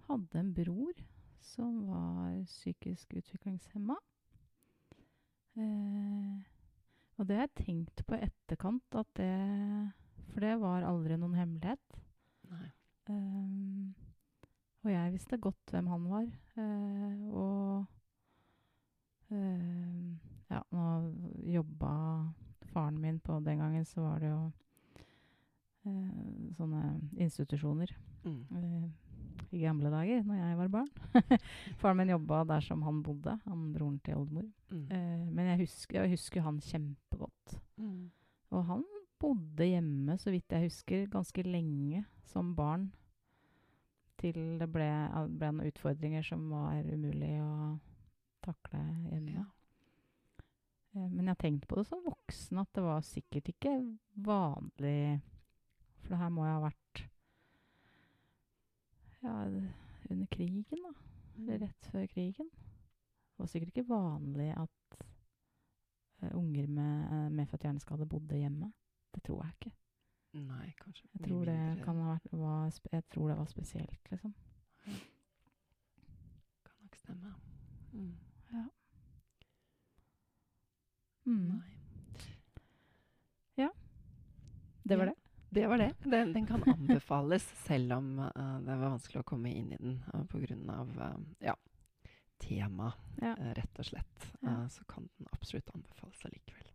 hadde 0.08 0.40
en 0.40 0.54
bror 0.56 1.04
som 1.44 1.84
var 1.88 2.40
psykisk 2.48 3.14
utviklingshemma. 3.20 3.98
Eh, 5.58 6.40
og 7.18 7.28
det 7.28 7.38
har 7.38 7.46
jeg 7.46 7.66
tenkt 7.66 8.06
på 8.08 8.18
i 8.18 8.24
etterkant, 8.26 8.96
at 8.98 9.10
det 9.20 9.34
For 10.34 10.42
det 10.42 10.56
var 10.64 10.82
aldri 10.88 11.14
noen 11.20 11.36
hemmelighet. 11.38 12.00
Nei. 12.50 12.72
Um, 13.12 13.94
og 14.82 14.90
jeg 14.90 15.12
visste 15.14 15.38
godt 15.38 15.70
hvem 15.70 15.92
han 15.92 16.08
var. 16.10 16.26
Uh, 16.58 17.36
og 17.38 17.86
uh, 19.30 20.10
ja, 20.50 20.62
nå 20.74 20.88
jobba 21.54 21.94
faren 22.74 22.98
min 22.98 23.20
på 23.20 23.38
Den 23.46 23.62
gangen 23.62 23.86
så 23.86 24.02
var 24.02 24.24
det 24.24 24.32
jo 24.32 24.52
sånne 25.84 26.84
institusjoner 27.20 27.92
Mm. 28.24 28.46
eh, 28.56 28.90
i 29.52 29.60
gamle 29.60 29.90
dager, 29.92 30.24
når 30.24 30.36
jeg 30.40 30.58
var 30.58 30.68
barn. 30.72 30.88
faren 31.82 31.98
min 32.00 32.10
jobba 32.14 32.44
der 32.48 32.62
som 32.64 32.82
han 32.88 33.02
bodde, 33.04 33.36
han 33.46 33.74
broren 33.74 34.00
til 34.00 34.16
oldemor. 34.18 34.48
Mm. 34.72 34.86
Eh, 34.92 35.26
men 35.30 35.50
jeg 35.52 35.60
husker, 35.66 36.02
jeg 36.02 36.14
husker 36.16 36.42
han 36.42 36.60
kjempegodt. 36.64 37.58
Mm. 37.78 38.12
Og 38.52 38.66
han 38.66 38.84
bodde 39.20 39.68
hjemme, 39.68 40.16
så 40.18 40.32
vidt 40.32 40.50
jeg 40.56 40.70
husker, 40.70 41.06
ganske 41.12 41.44
lenge 41.46 42.06
som 42.32 42.56
barn. 42.56 42.88
Til 44.24 44.58
det 44.60 44.70
ble, 44.72 44.88
ble 45.36 45.52
noen 45.52 45.68
utfordringer 45.68 46.24
som 46.24 46.48
var 46.50 46.80
umulig 46.88 47.34
å 47.44 47.78
takle 48.46 48.80
hjemme. 49.12 49.36
Ja. 49.36 49.46
Eh, 50.96 51.10
Men 51.10 51.26
jeg 51.26 51.36
har 51.36 51.42
tenkt 51.44 51.68
på 51.68 51.76
det 51.82 51.86
som 51.92 52.02
voksen 52.08 52.58
at 52.64 52.72
det 52.74 52.84
var 52.88 53.02
sikkert 53.06 53.52
ikke 53.54 53.76
vanlig 54.16 55.20
For 56.04 56.14
det 56.14 56.20
her 56.20 56.32
må 56.36 56.46
jo 56.46 56.54
ha 56.58 56.62
vært 56.66 57.02
ja, 59.24 59.34
under 60.12 60.28
krigen, 60.34 60.84
da. 60.84 60.94
Eller 61.38 61.64
rett 61.64 61.88
før 61.92 62.06
krigen. 62.12 62.50
Det 62.54 63.42
var 63.42 63.50
sikkert 63.50 63.72
ikke 63.72 63.88
vanlig 63.90 64.50
at 64.60 64.98
uh, 65.00 66.34
unger 66.38 66.68
med 66.68 67.08
uh, 67.08 67.30
medfødt 67.32 67.64
hjerneskade 67.66 68.06
bodde 68.10 68.38
hjemme. 68.38 68.74
Det 69.16 69.24
tror 69.24 69.46
jeg 69.46 69.56
ikke. 69.58 69.74
Nei, 70.44 70.68
kanskje 70.82 71.08
Jeg 71.14 71.28
tror 71.28 71.46
det 71.46 71.58
kan 71.86 72.00
ha 72.02 72.16
vært 72.16 72.32
var, 72.32 72.72
Jeg 72.92 73.04
tror 73.14 73.28
det 73.30 73.38
var 73.38 73.50
spesielt, 73.52 74.12
liksom. 74.12 74.34
Kan 76.66 76.78
nok 76.82 76.96
stemme. 77.00 77.34
Mm. 77.94 78.14
Mm. 81.24 81.44
Nei. 81.62 81.74
Det 84.84 84.98
var 84.98 85.06
Ja. 85.06 85.12
det. 85.12 85.23
Det 85.54 85.68
var 85.68 85.78
det. 85.78 85.92
Den, 86.04 86.34
den 86.34 86.46
kan 86.46 86.64
anbefales, 86.64 87.44
selv 87.68 87.94
om 87.94 88.20
uh, 88.20 88.60
det 88.60 88.74
var 88.74 88.90
vanskelig 88.96 89.22
å 89.22 89.28
komme 89.28 89.52
inn 89.54 89.70
i 89.74 89.78
den 89.78 90.00
uh, 90.14 90.24
pga. 90.26 91.10
ja, 91.40 91.56
tema, 92.42 92.94
Ja. 93.22 93.36
uh, 93.38 93.52
rett 93.54 93.80
og 93.80 93.86
slett. 93.86 94.30
Ja. 94.42 94.50
Eh, 94.50 94.68
så 94.68 94.84
kan 94.90 95.10
den 95.18 95.28
absolutt 95.32 95.70
anbefales 95.76 96.26
allikevel. 96.26 96.70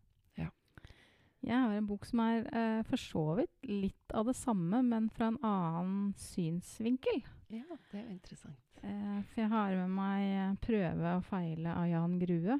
Jeg 1.40 1.54
har 1.54 1.70
en 1.70 1.87
bok 1.87 2.02
som 2.02 2.18
er 2.18 2.49
uh, 2.50 2.80
for 2.82 2.99
så 2.99 3.25
vidt 3.38 3.68
litt 3.70 4.14
av 4.14 4.26
det 4.26 4.35
samme, 4.35 4.80
men 4.82 5.04
fra 5.14 5.28
en 5.30 5.37
annen 5.47 6.08
synsvinkel. 6.18 7.20
Ja, 7.47 7.76
det 7.92 8.00
er 8.00 8.08
jo 8.08 8.14
interessant. 8.16 8.64
For 8.80 9.40
jeg 9.40 9.50
har 9.50 9.75
med 9.75 9.90
meg 9.94 10.58
'Prøve 10.62 11.14
og 11.16 11.25
feile' 11.30 11.75
av 11.75 11.87
Jan 11.90 12.18
Grue. 12.18 12.58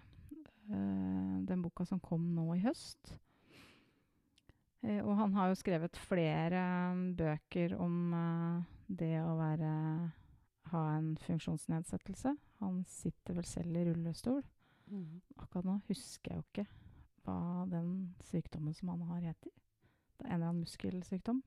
Den 1.51 1.63
boka 1.63 1.85
som 1.87 2.01
kom 2.01 2.35
nå 2.35 2.55
i 2.55 2.63
høst. 2.63 3.19
Eh, 4.87 5.01
og 5.03 5.17
han 5.19 5.35
har 5.35 5.51
jo 5.51 5.59
skrevet 5.59 5.99
flere 6.09 6.63
mm, 6.95 7.05
bøker 7.19 7.75
om 7.81 8.15
eh, 8.15 8.67
det 9.01 9.17
å 9.23 9.37
være 9.39 9.73
ha 10.73 10.83
en 10.97 11.15
funksjonsnedsettelse. 11.23 12.35
Han 12.63 12.83
sitter 12.89 13.39
vel 13.39 13.47
selv 13.49 13.77
i 13.77 13.87
rullestol. 13.89 14.43
Akkurat 15.39 15.67
nå 15.69 15.79
husker 15.89 16.33
jeg 16.33 16.41
jo 16.41 16.47
ikke 16.47 16.67
hva 17.25 17.65
den 17.69 18.15
sykdommen 18.31 18.77
som 18.77 18.93
han 18.93 19.05
har, 19.11 19.23
heter. 19.31 19.53
Det 20.19 20.27
er 20.27 20.31
en 20.31 20.39
eller 20.39 20.51
annen 20.53 20.65
muskelsykdom. 20.65 21.43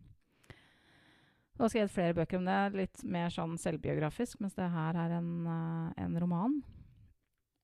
Du 1.51 1.63
har 1.65 1.71
skrevet 1.73 1.93
flere 1.93 2.17
bøker 2.17 2.39
om 2.39 2.47
det, 2.47 2.59
litt 2.77 3.01
mer 3.05 3.33
sånn 3.33 3.57
selvbiografisk, 3.61 4.39
mens 4.41 4.55
det 4.57 4.69
her 4.71 4.97
er 4.97 5.17
en, 5.19 5.31
eh, 5.45 6.03
en 6.05 6.19
roman. 6.21 6.61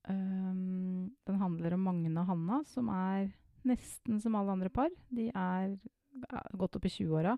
Um, 0.08 1.10
den 1.26 1.40
handler 1.40 1.74
om 1.74 1.82
Magne 1.84 2.20
og 2.22 2.28
Hanna, 2.30 2.62
som 2.64 2.88
er 2.88 3.32
nesten 3.66 4.20
som 4.22 4.36
alle 4.38 4.54
andre 4.54 4.70
par. 4.72 4.92
De 5.10 5.28
er 5.30 5.74
godt 6.58 6.78
opp 6.78 6.86
i 6.86 6.92
20-åra 6.92 7.34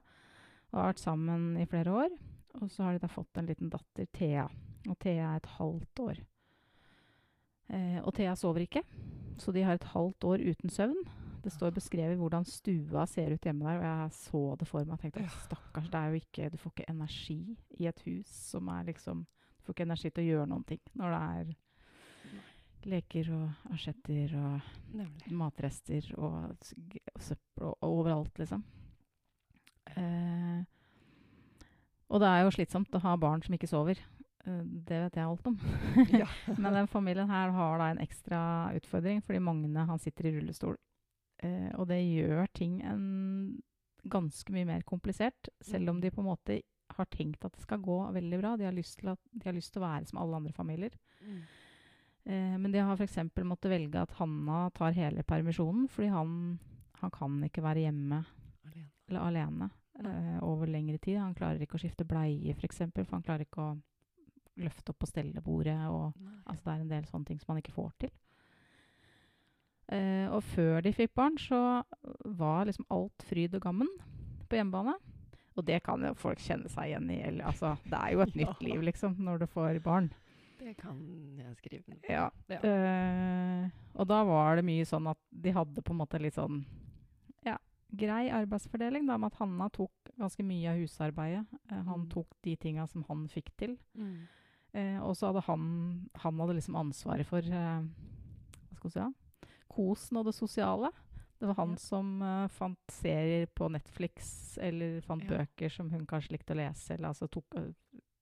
og 0.71 0.79
har 0.79 0.93
vært 0.93 1.03
sammen 1.03 1.55
i 1.61 1.69
flere 1.69 1.95
år. 2.05 2.19
Og 2.61 2.71
så 2.71 2.85
har 2.85 2.95
de 2.95 3.03
da 3.03 3.11
fått 3.11 3.39
en 3.39 3.49
liten 3.49 3.71
datter, 3.71 4.09
Thea. 4.15 4.47
Og 4.89 4.99
Thea 5.03 5.33
er 5.33 5.41
et 5.41 5.50
halvt 5.59 6.03
år. 6.03 6.21
Eh, 7.71 7.99
og 8.03 8.12
Thea 8.17 8.35
sover 8.39 8.65
ikke, 8.65 8.83
så 9.39 9.55
de 9.55 9.62
har 9.62 9.79
et 9.79 9.91
halvt 9.93 10.27
år 10.27 10.43
uten 10.50 10.73
søvn. 10.73 10.99
Det 11.41 11.53
står 11.55 11.73
beskrevet 11.73 12.19
hvordan 12.21 12.45
stua 12.45 13.07
ser 13.09 13.33
ut 13.33 13.47
hjemme 13.47 13.65
der, 13.65 13.79
og 13.79 13.87
jeg 13.87 14.17
så 14.19 14.43
det 14.61 14.69
for 14.69 14.85
meg. 14.85 14.99
Jeg 14.99 15.12
tenkte, 15.12 15.25
«Å, 15.25 15.43
stakkars, 15.47 15.89
det 15.93 16.00
er 16.00 16.11
jo 16.11 16.21
ikke, 16.21 16.50
Du 16.50 16.59
får 16.61 16.75
ikke 16.75 16.91
energi 16.91 17.41
i 17.79 17.87
et 17.89 18.03
hus 18.05 18.35
som 18.50 18.69
er 18.69 18.85
liksom 18.91 19.25
Du 19.25 19.65
får 19.65 19.77
ikke 19.77 19.89
energi 19.89 20.11
til 20.11 20.25
å 20.25 20.29
gjøre 20.29 20.50
noen 20.50 20.67
ting 20.69 20.83
når 20.99 21.15
det 21.15 21.23
er 21.41 21.55
leker 22.89 23.31
og 23.35 23.73
asjetter 23.75 24.35
og 24.39 24.69
Nemlig. 24.97 25.33
matrester 25.37 26.07
og, 26.17 26.55
søppel 27.21 27.67
og, 27.67 27.75
og 27.81 27.99
overalt, 28.01 28.39
liksom. 28.41 28.65
Eh, 29.97 30.63
og 32.11 32.23
det 32.23 32.31
er 32.31 32.43
jo 32.45 32.55
slitsomt 32.55 32.97
å 32.97 33.03
ha 33.05 33.15
barn 33.21 33.43
som 33.45 33.55
ikke 33.55 33.71
sover. 33.71 34.01
Eh, 34.47 34.63
det 34.89 35.03
vet 35.05 35.19
jeg 35.19 35.27
alt 35.27 35.51
om. 35.51 35.59
Ja. 36.23 36.29
Men 36.57 36.79
den 36.79 36.91
familien 36.91 37.31
her 37.31 37.53
har 37.55 37.81
da 37.81 37.91
en 37.91 38.03
ekstra 38.03 38.41
utfordring, 38.79 39.23
fordi 39.27 39.43
Magne 39.45 39.87
han 39.89 40.03
sitter 40.03 40.31
i 40.31 40.35
rullestol. 40.39 40.79
Eh, 41.43 41.71
og 41.77 41.89
det 41.91 42.01
gjør 42.03 42.51
ting 42.57 42.81
en 42.87 43.05
ganske 44.11 44.53
mye 44.55 44.67
mer 44.69 44.85
komplisert, 44.89 45.51
selv 45.61 45.93
om 45.93 46.01
de 46.01 46.11
på 46.13 46.23
en 46.23 46.31
måte 46.31 46.61
har 46.97 47.07
tenkt 47.13 47.45
at 47.47 47.55
det 47.55 47.63
skal 47.63 47.83
gå 47.85 47.99
veldig 48.17 48.39
bra. 48.41 48.57
De 48.59 48.67
har 48.67 48.75
lyst 48.75 48.99
til, 49.01 49.13
at, 49.13 49.21
de 49.31 49.47
har 49.47 49.55
lyst 49.55 49.73
til 49.75 49.83
å 49.83 49.87
være 49.87 50.09
som 50.11 50.21
alle 50.23 50.41
andre 50.41 50.55
familier. 50.57 50.97
Mm. 51.23 51.43
Eh, 52.25 52.57
men 52.59 52.73
de 52.73 52.83
har 52.85 52.97
f.eks. 52.97 53.19
måttet 53.45 53.73
velge 53.73 54.03
at 54.03 54.17
Hanna 54.19 54.69
tar 54.77 54.97
hele 54.97 55.25
permisjonen, 55.27 55.89
fordi 55.89 56.11
han, 56.12 56.33
han 57.00 57.12
kan 57.15 57.39
ikke 57.47 57.65
være 57.65 57.87
hjemme 57.87 58.23
Alene. 58.69 58.89
eller 59.09 59.21
alene 59.27 59.71
eh, 60.05 60.39
over 60.45 60.67
lengre 60.67 60.99
tid. 60.99 61.19
Han 61.21 61.35
klarer 61.35 61.62
ikke 61.65 61.79
å 61.79 61.85
skifte 61.85 62.09
bleie, 62.09 62.57
f.eks., 62.57 62.85
for, 62.91 63.05
for 63.05 63.19
han 63.19 63.27
klarer 63.27 63.47
ikke 63.47 63.69
å 63.71 63.79
løfte 64.61 64.93
opp 64.93 65.00
på 65.00 65.09
stellebordet. 65.09 65.79
Og, 65.89 66.12
altså, 66.45 66.65
det 66.67 66.75
er 66.75 66.85
en 66.85 66.93
del 66.97 67.09
sånne 67.09 67.31
ting 67.31 67.41
som 67.41 67.55
han 67.55 67.62
ikke 67.62 67.77
får 67.77 67.95
til. 68.05 68.12
Eh, 69.91 70.27
og 70.31 70.45
før 70.47 70.85
de 70.87 70.95
fikk 70.95 71.17
barn, 71.19 71.39
så 71.41 71.83
var 72.39 72.69
liksom 72.69 72.87
alt 72.95 73.25
fryd 73.27 73.57
og 73.59 73.65
gammen 73.65 73.89
på 74.50 74.61
hjemmebane. 74.61 74.95
Og 75.59 75.67
det 75.67 75.81
kan 75.85 76.03
jo 76.07 76.12
folk 76.19 76.41
kjenne 76.43 76.71
seg 76.71 76.93
igjen 76.93 77.09
i. 77.11 77.19
Eller, 77.27 77.49
altså, 77.50 77.75
det 77.89 77.99
er 77.99 78.15
jo 78.15 78.23
et 78.25 78.37
nytt 78.43 78.62
liv, 78.65 78.85
liksom, 78.87 79.17
når 79.19 79.43
du 79.43 79.49
får 79.50 79.81
barn. 79.85 80.12
Det 80.61 80.75
kan 80.76 80.99
jeg 81.40 81.57
skrive 81.57 81.83
noe 81.88 82.00
på. 82.05 82.12
Ja. 82.12 82.26
Ja. 82.52 82.61
Uh, 82.61 83.71
og 83.97 84.07
da 84.11 84.21
var 84.29 84.57
det 84.61 84.64
mye 84.69 84.85
sånn 84.88 85.09
at 85.11 85.19
de 85.33 85.55
hadde 85.57 85.83
på 85.83 85.95
en 85.95 86.00
måte 86.02 86.21
litt 86.21 86.37
sånn 86.37 86.61
ja, 87.47 87.57
grei 87.97 88.29
arbeidsfordeling, 88.29 89.07
da, 89.09 89.17
med 89.17 89.33
at 89.33 89.38
Hanna 89.40 89.71
tok 89.73 90.12
ganske 90.21 90.45
mye 90.45 90.69
av 90.75 90.83
husarbeidet. 90.83 91.47
Uh, 91.73 91.81
han 91.88 92.05
Mm. 92.05 92.09
tok 92.12 92.29
de 92.45 92.57
tinga 92.57 92.87
som 92.87 93.02
han 93.09 93.26
fikk 93.29 93.49
til. 93.57 93.79
Mm. 93.97 94.29
Uh, 94.76 95.00
og 95.02 95.17
så 95.17 95.31
hadde 95.33 95.43
han, 95.49 96.09
han 96.14 96.38
hadde 96.45 96.55
liksom 96.61 96.76
ansvaret 96.76 97.26
for 97.26 97.40
hva 97.43 97.83
skal 98.76 98.90
vi 98.90 98.95
si, 98.95 99.00
ja? 99.00 99.11
kosen 99.71 100.17
og 100.21 100.26
det 100.29 100.35
sosiale. 100.37 100.90
Det 101.40 101.49
var 101.49 101.55
han 101.57 101.71
Ja. 101.71 101.76
som 101.81 102.23
uh, 102.23 102.49
fant 102.49 102.79
serier 102.93 103.47
på 103.57 103.71
Netflix, 103.73 104.59
eller 104.61 105.00
fant 105.00 105.25
Ja. 105.25 105.38
bøker 105.38 105.71
som 105.73 105.88
hun 105.90 106.05
kanskje 106.07 106.33
likte 106.37 106.52
å 106.52 106.57
lese, 106.61 106.95
eller 106.95 107.09
altså 107.09 107.29
tok, 107.31 107.47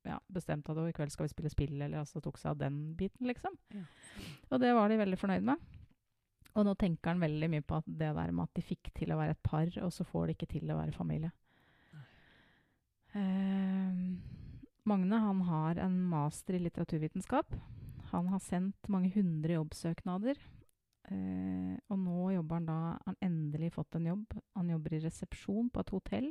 ja, 0.07 0.19
bestemte 0.33 0.73
at 0.73 0.81
i 0.85 0.95
kveld 0.97 1.12
skal 1.12 1.26
vi 1.26 1.33
spille 1.33 1.52
spill, 1.52 1.75
eller 1.81 2.02
altså 2.02 2.23
tok 2.23 2.38
seg 2.40 2.55
av 2.55 2.62
den 2.62 2.78
biten, 2.99 3.26
liksom. 3.28 3.57
Ja. 3.75 3.85
Og 4.52 4.62
det 4.62 4.73
var 4.76 4.88
de 4.90 5.00
veldig 5.00 5.19
fornøyd 5.21 5.49
med. 5.50 5.75
Og 6.57 6.64
nå 6.67 6.75
tenker 6.81 7.12
han 7.12 7.23
veldig 7.23 7.50
mye 7.52 7.67
på 7.67 7.78
at 7.78 7.87
det 7.87 8.11
der 8.17 8.33
med 8.33 8.49
at 8.49 8.57
de 8.59 8.64
fikk 8.64 8.90
til 8.97 9.12
å 9.14 9.19
være 9.21 9.37
et 9.37 9.45
par, 9.47 9.71
og 9.85 9.93
så 9.95 10.07
får 10.07 10.28
de 10.28 10.37
ikke 10.37 10.50
til 10.55 10.73
å 10.73 10.78
være 10.81 10.97
familie. 10.97 11.33
Eh, 13.17 14.00
Magne 14.88 15.19
han 15.21 15.40
har 15.45 15.81
en 15.85 15.97
master 16.09 16.57
i 16.57 16.62
litteraturvitenskap. 16.64 17.52
Han 18.12 18.31
har 18.33 18.40
sendt 18.40 18.88
mange 18.88 19.11
hundre 19.12 19.59
jobbsøknader. 19.59 20.38
Eh, 21.09 21.75
og 21.88 21.99
nå 22.00 22.31
jobber 22.35 22.59
han 22.59 22.69
da 22.69 22.78
Han 23.07 23.17
endelig 23.25 23.75
fått 23.76 23.97
en 23.97 24.09
jobb. 24.11 24.38
Han 24.57 24.71
jobber 24.73 24.97
i 24.97 25.02
resepsjon 25.05 25.69
på 25.73 25.85
et 25.85 25.93
hotell 25.93 26.31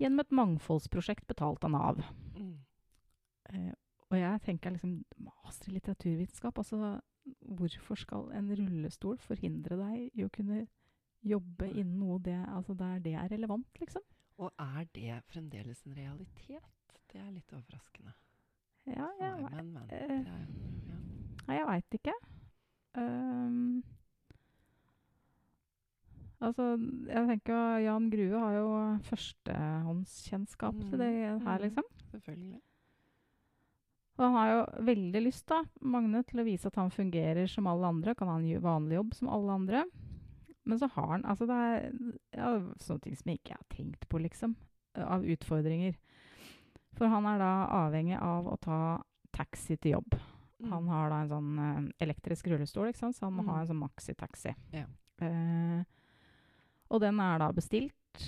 gjennom 0.00 0.20
et 0.24 0.32
mangfoldsprosjekt 0.34 1.26
betalt 1.30 1.64
av 1.64 1.72
Nav. 1.74 2.02
Mm. 2.36 2.58
Eh, 3.52 3.72
og 4.10 4.18
jeg 4.18 4.42
tenker 4.44 4.74
liksom 4.74 4.98
Master 5.24 5.70
i 5.70 5.76
litteraturvitenskap, 5.78 6.58
altså 6.58 7.00
hvorfor 7.54 7.96
skal 8.00 8.30
en 8.34 8.50
rullestol 8.58 9.18
forhindre 9.22 9.76
deg 9.78 10.08
i 10.18 10.24
å 10.26 10.32
kunne 10.32 10.66
jobbe 11.22 11.68
innen 11.70 12.00
noe 12.00 12.18
det, 12.18 12.38
altså 12.50 12.74
der 12.74 12.98
det 13.04 13.14
er 13.14 13.30
relevant, 13.30 13.68
liksom? 13.78 14.02
Og 14.42 14.50
er 14.58 14.88
det 14.96 15.20
fremdeles 15.30 15.84
en 15.86 15.94
realitet? 15.94 16.66
Det 17.12 17.20
er 17.20 17.30
litt 17.30 17.52
overraskende. 17.54 18.14
Ja, 18.88 19.06
jeg, 19.20 19.42
men, 19.52 19.72
men. 19.76 19.90
eh, 19.92 20.08
Det 20.08 20.32
er, 20.32 20.46
ja. 20.88 21.54
Jeg 21.54 21.66
veit 21.68 21.96
ikke. 22.00 22.14
Ehm, 22.98 23.82
altså, 26.42 26.66
jeg 27.08 27.26
tenker 27.30 27.78
Jan 27.84 28.10
Grue 28.12 28.38
har 28.42 28.52
jo 28.58 28.68
førstehåndskjennskap 29.08 30.74
til 30.90 30.98
det 30.98 31.10
her, 31.14 31.38
Mm. 31.58 31.62
liksom. 31.62 31.84
Selvfølgelig. 32.12 32.60
Og 34.18 34.24
han 34.26 34.32
har 34.36 34.48
jo 34.52 34.84
veldig 34.84 35.22
lyst, 35.24 35.46
da, 35.48 35.62
Magne, 35.80 36.22
til 36.28 36.40
å 36.40 36.44
vise 36.44 36.66
at 36.68 36.74
han 36.76 36.90
fungerer 36.90 37.48
som 37.48 37.66
alle 37.66 37.86
andre. 37.88 38.14
Kan 38.14 38.28
ha 38.28 38.36
en 38.38 38.60
vanlig 38.60 38.94
jobb 38.98 39.14
som 39.14 39.28
alle 39.28 39.52
andre. 39.52 39.84
Men 40.64 40.78
så 40.78 40.88
har 40.92 41.08
han 41.08 41.24
altså 41.24 41.46
det 41.46 41.56
er 41.56 41.92
ja, 42.36 42.50
sånne 42.78 43.00
ting 43.02 43.16
som 43.16 43.30
jeg 43.32 43.40
ikke 43.40 43.56
har 43.56 43.64
tenkt 43.72 44.08
på, 44.08 44.20
liksom. 44.20 44.54
Av 44.94 45.24
utfordringer. 45.24 45.96
For 46.94 47.08
han 47.08 47.24
er 47.26 47.38
da 47.38 47.66
avhengig 47.88 48.20
av 48.20 48.46
å 48.46 48.60
ta 48.60 49.02
taxi 49.32 49.76
til 49.80 49.92
jobb. 49.96 50.18
Mm. 50.62 50.68
Han 50.70 50.88
har 50.88 51.08
da 51.10 51.22
en 51.22 51.28
sånn 51.32 51.92
elektrisk 51.98 52.46
rullestol, 52.52 52.88
ikke 52.92 52.98
sant? 53.00 53.16
så 53.16 53.24
han 53.24 53.32
må 53.34 53.42
Mm. 53.42 53.48
ha 53.48 53.60
en 53.60 53.66
sånn 53.66 53.80
maxitaxi. 53.88 54.54
Ja. 54.72 54.84
Eh, 55.20 55.84
Og 56.92 57.00
den 57.00 57.20
er 57.24 57.38
da 57.40 57.50
bestilt 57.56 58.24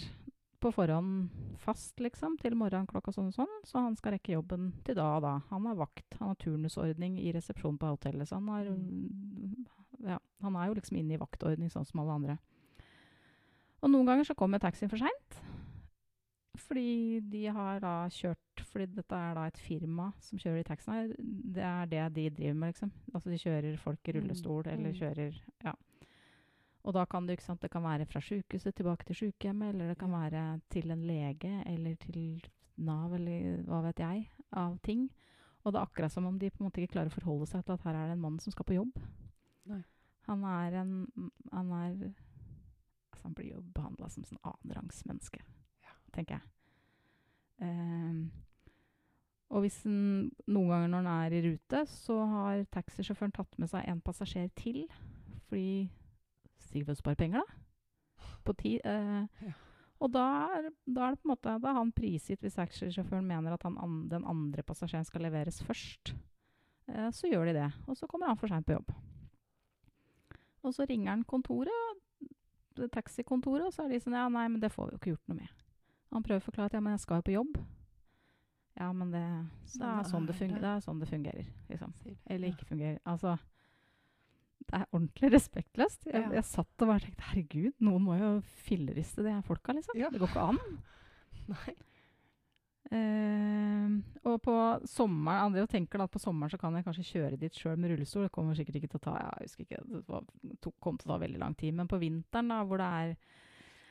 på 0.65 0.71
forhånd 0.73 1.29
fast, 1.61 1.99
liksom, 2.01 2.39
til 2.41 2.55
morgenen 2.57 2.87
klokka 2.89 3.13
sånn 3.13 3.29
og 3.29 3.37
sånn. 3.37 3.51
Så 3.69 3.83
han 3.85 3.97
skal 3.99 4.15
rekke 4.17 4.33
jobben 4.39 4.71
til 4.87 4.97
da 4.97 5.11
og 5.19 5.23
da. 5.27 5.35
Han 5.51 5.67
har 5.69 5.77
vakt. 5.77 6.17
Han 6.21 6.31
har 6.33 6.39
turnusordning 6.41 7.19
i 7.21 7.33
resepsjonen 7.37 7.77
på 7.81 7.91
hotellet. 7.93 8.29
Så 8.31 8.39
han, 8.41 8.49
har, 8.49 8.65
Mm. 8.65 9.67
ja, 10.09 10.19
han 10.43 10.57
er 10.57 10.69
jo 10.71 10.75
liksom 10.79 10.97
inne 10.97 11.15
i 11.15 11.21
vaktordning, 11.21 11.69
sånn 11.71 11.85
som 11.87 12.01
alle 12.01 12.17
andre. 12.17 12.39
Og 13.83 13.91
noen 13.93 14.07
ganger 14.09 14.25
så 14.25 14.35
kommer 14.35 14.59
taxien 14.59 14.89
for 14.89 14.97
seint. 14.97 15.37
Fordi 16.57 17.21
de 17.29 17.47
har 17.51 17.81
da 17.81 18.07
kjørt 18.09 18.39
Fordi 18.71 18.87
dette 18.95 19.13
er 19.19 19.35
da 19.35 19.47
et 19.47 19.59
firma 19.59 20.13
som 20.23 20.39
kjører 20.39 20.63
de 20.63 20.69
taxiene. 20.69 21.15
Det 21.19 21.63
er 21.63 21.87
det 21.91 22.05
de 22.15 22.29
driver 22.31 22.55
med, 22.55 22.73
liksom. 22.73 22.91
Altså 23.13 23.31
de 23.31 23.39
kjører 23.39 23.79
folk 23.79 24.09
i 24.09 24.13
Mm, 24.13 24.21
rullestol, 24.23 24.63
eller 24.67 24.91
mm. 24.93 24.99
kjører 24.99 25.41
Ja. 25.65 25.73
Og 26.85 26.93
da 26.93 27.05
kan 27.09 27.27
det, 27.27 27.39
sant, 27.41 27.63
det 27.63 27.71
kan 27.73 27.83
være 27.83 28.07
fra 28.07 28.21
sykehuset 28.21 28.75
tilbake 28.77 29.07
til 29.09 29.17
sykehjemmet, 29.17 29.73
eller 29.73 29.89
det 29.89 29.99
kan 29.99 30.11
Ja. 30.13 30.19
være 30.19 30.61
til 30.71 30.91
en 30.91 31.07
lege, 31.07 31.63
eller 31.67 31.95
til 31.97 32.43
Nav, 32.77 33.15
eller 33.15 33.63
hva 33.63 33.83
vet 33.87 33.99
jeg, 34.03 34.29
av 34.53 34.79
ting. 34.83 35.11
Og 35.65 35.73
det 35.73 35.79
er 35.81 35.87
akkurat 35.87 36.13
som 36.13 36.27
om 36.27 36.39
de 36.39 36.51
på 36.51 36.61
en 36.61 36.67
måte 36.69 36.83
ikke 36.83 36.93
klarer 36.93 37.09
å 37.09 37.15
forholde 37.21 37.47
seg 37.49 37.65
til 37.65 37.73
at 37.73 37.83
her 37.87 37.95
er 37.95 38.07
det 38.07 38.13
en 38.13 38.21
mann 38.21 38.39
som 38.39 38.53
skal 38.53 38.67
på 38.69 38.75
jobb. 38.77 38.99
Nei. 39.67 39.83
Han 40.27 40.45
er 40.45 40.81
en 40.81 41.09
Han 41.53 41.73
er 41.73 42.15
Altså, 43.13 43.23
han 43.29 43.35
blir 43.35 43.53
jo 43.55 43.61
behandla 43.75 44.09
som 44.11 44.25
sånn 44.25 44.41
annenrangsmenneske, 44.43 45.39
tenker 46.13 46.35
jeg. 46.35 46.43
Um, 47.61 48.33
og 49.55 49.61
hvis 49.63 49.77
en, 49.87 50.33
noen 50.51 50.69
ganger 50.73 50.89
når 50.89 51.05
han 51.05 51.07
er 51.13 51.37
i 51.37 51.43
rute, 51.45 51.87
så 51.87 52.17
har 52.27 52.65
taxisjåføren 52.75 53.33
tatt 53.37 53.55
med 53.63 53.71
seg 53.71 53.87
en 53.87 54.01
passasjer 54.03 54.51
til. 54.59 54.89
Fordi 55.49 55.89
Sikkert 56.75 56.91
for 56.91 56.97
å 56.97 57.03
spare 57.05 57.21
penger, 57.21 57.45
da. 57.45 58.27
På 58.45 58.55
ti, 58.59 58.81
eh, 58.83 59.27
Ja. 59.47 59.55
Og 60.03 60.11
da 60.13 60.25
er, 60.59 60.71
da 60.91 61.07
er 61.07 61.15
det 61.15 61.21
på 61.23 61.29
en 61.29 61.33
måte 61.37 61.53
Da 61.63 61.71
er 61.71 61.79
han 61.79 61.93
prisgitt 61.95 62.43
hvis 62.43 62.59
taxisjåføren 62.59 63.25
mener 63.25 63.55
at 63.55 63.63
han 63.63 63.79
an, 63.79 64.09
den 64.11 64.25
andre 64.27 64.63
passasjeren 64.67 65.07
skal 65.07 65.23
leveres 65.23 65.63
først. 65.65 66.13
Eh, 66.89 67.11
så 67.15 67.31
gjør 67.31 67.47
de 67.47 67.55
det. 67.61 67.73
Og 67.89 67.97
så 67.97 68.09
kommer 68.11 68.27
han 68.27 68.37
for 68.37 68.51
seint 68.51 68.67
på 68.67 68.75
jobb. 68.75 68.91
Og 70.65 70.75
så 70.75 70.87
ringer 70.89 71.13
han 71.13 71.25
kontoret, 71.25 72.03
det 72.75 72.91
taxikontoret, 72.91 73.69
og 73.69 73.73
så 73.73 73.85
er 73.85 73.95
de 73.95 74.01
sånn 74.03 74.17
Ja, 74.19 74.27
nei, 74.29 74.49
men 74.49 74.61
det 74.61 74.73
får 74.73 74.91
vi 74.91 74.97
jo 74.97 74.99
ikke 74.99 75.13
gjort 75.15 75.29
noe 75.31 75.39
med. 75.39 75.65
Han 76.13 76.23
prøver 76.27 76.43
å 76.43 76.49
forklare 76.49 76.73
at 76.73 76.77
ja, 76.77 76.81
men 76.81 76.97
jeg 76.97 77.05
skal 77.05 77.21
jo 77.21 77.27
på 77.29 77.37
jobb. 77.37 77.59
Ja, 78.75 78.93
men 78.93 79.13
det, 79.13 79.23
det, 79.77 79.87
er, 79.87 80.07
sånn 80.11 80.27
det, 80.27 80.35
fungerer, 80.35 80.61
det 80.65 80.71
er 80.73 80.81
sånn 80.83 81.01
det 81.01 81.09
fungerer, 81.09 81.51
liksom. 81.71 81.93
Eller 82.27 82.51
ikke 82.51 82.67
fungerer. 82.67 82.99
Altså 83.07 83.37
Det 84.71 84.79
er 84.81 84.87
ordentlig 84.97 85.31
respektløst. 85.35 86.07
Jeg, 86.09 86.23
Ja. 86.23 86.31
jeg 86.39 86.45
satt 86.49 86.83
og 86.83 86.89
bare 86.89 87.01
tenkte 87.05 87.27
herregud, 87.31 87.73
noen 87.85 88.03
må 88.03 88.17
jo 88.19 88.31
filleriste 88.65 89.23
de 89.23 89.31
her 89.35 89.43
folka, 89.43 89.73
liksom. 89.77 89.97
Ja. 90.01 90.09
Det 90.11 90.19
går 90.23 90.29
ikke 90.33 90.47
an. 90.55 90.59
Nei. 91.53 91.75
Uh, 92.95 93.95
og 94.29 94.43
på 94.45 94.55
sommeren 94.87 95.47
Andre 95.47 95.63
jo 95.63 95.69
tenker 95.73 95.99
da 95.99 96.05
at 96.05 96.13
på 96.13 96.21
sommeren 96.21 96.53
så 96.53 96.59
kan 96.61 96.75
jeg 96.77 96.85
kanskje 96.85 97.07
kjøre 97.09 97.39
dit 97.41 97.57
sjøl 97.57 97.79
med 97.81 97.91
rullestol. 97.95 98.27
Det 98.27 98.33
kommer 98.35 98.55
sikkert 98.59 98.77
ikke 98.81 98.91
til 98.93 99.01
å 99.01 99.05
ta 99.07 99.15
jeg 99.23 99.47
husker 99.49 99.65
ikke, 99.65 99.81
det 99.89 100.03
var, 100.11 100.27
tok, 100.63 100.75
kom 100.85 100.99
til 101.01 101.09
å 101.09 101.15
ta 101.15 101.19
veldig 101.25 101.41
lang 101.41 101.57
tid. 101.59 101.75
Men 101.79 101.89
på 101.91 101.99
vinteren, 102.03 102.53
da, 102.53 102.61
hvor 102.69 102.83
det 102.83 102.91
er 103.01 103.17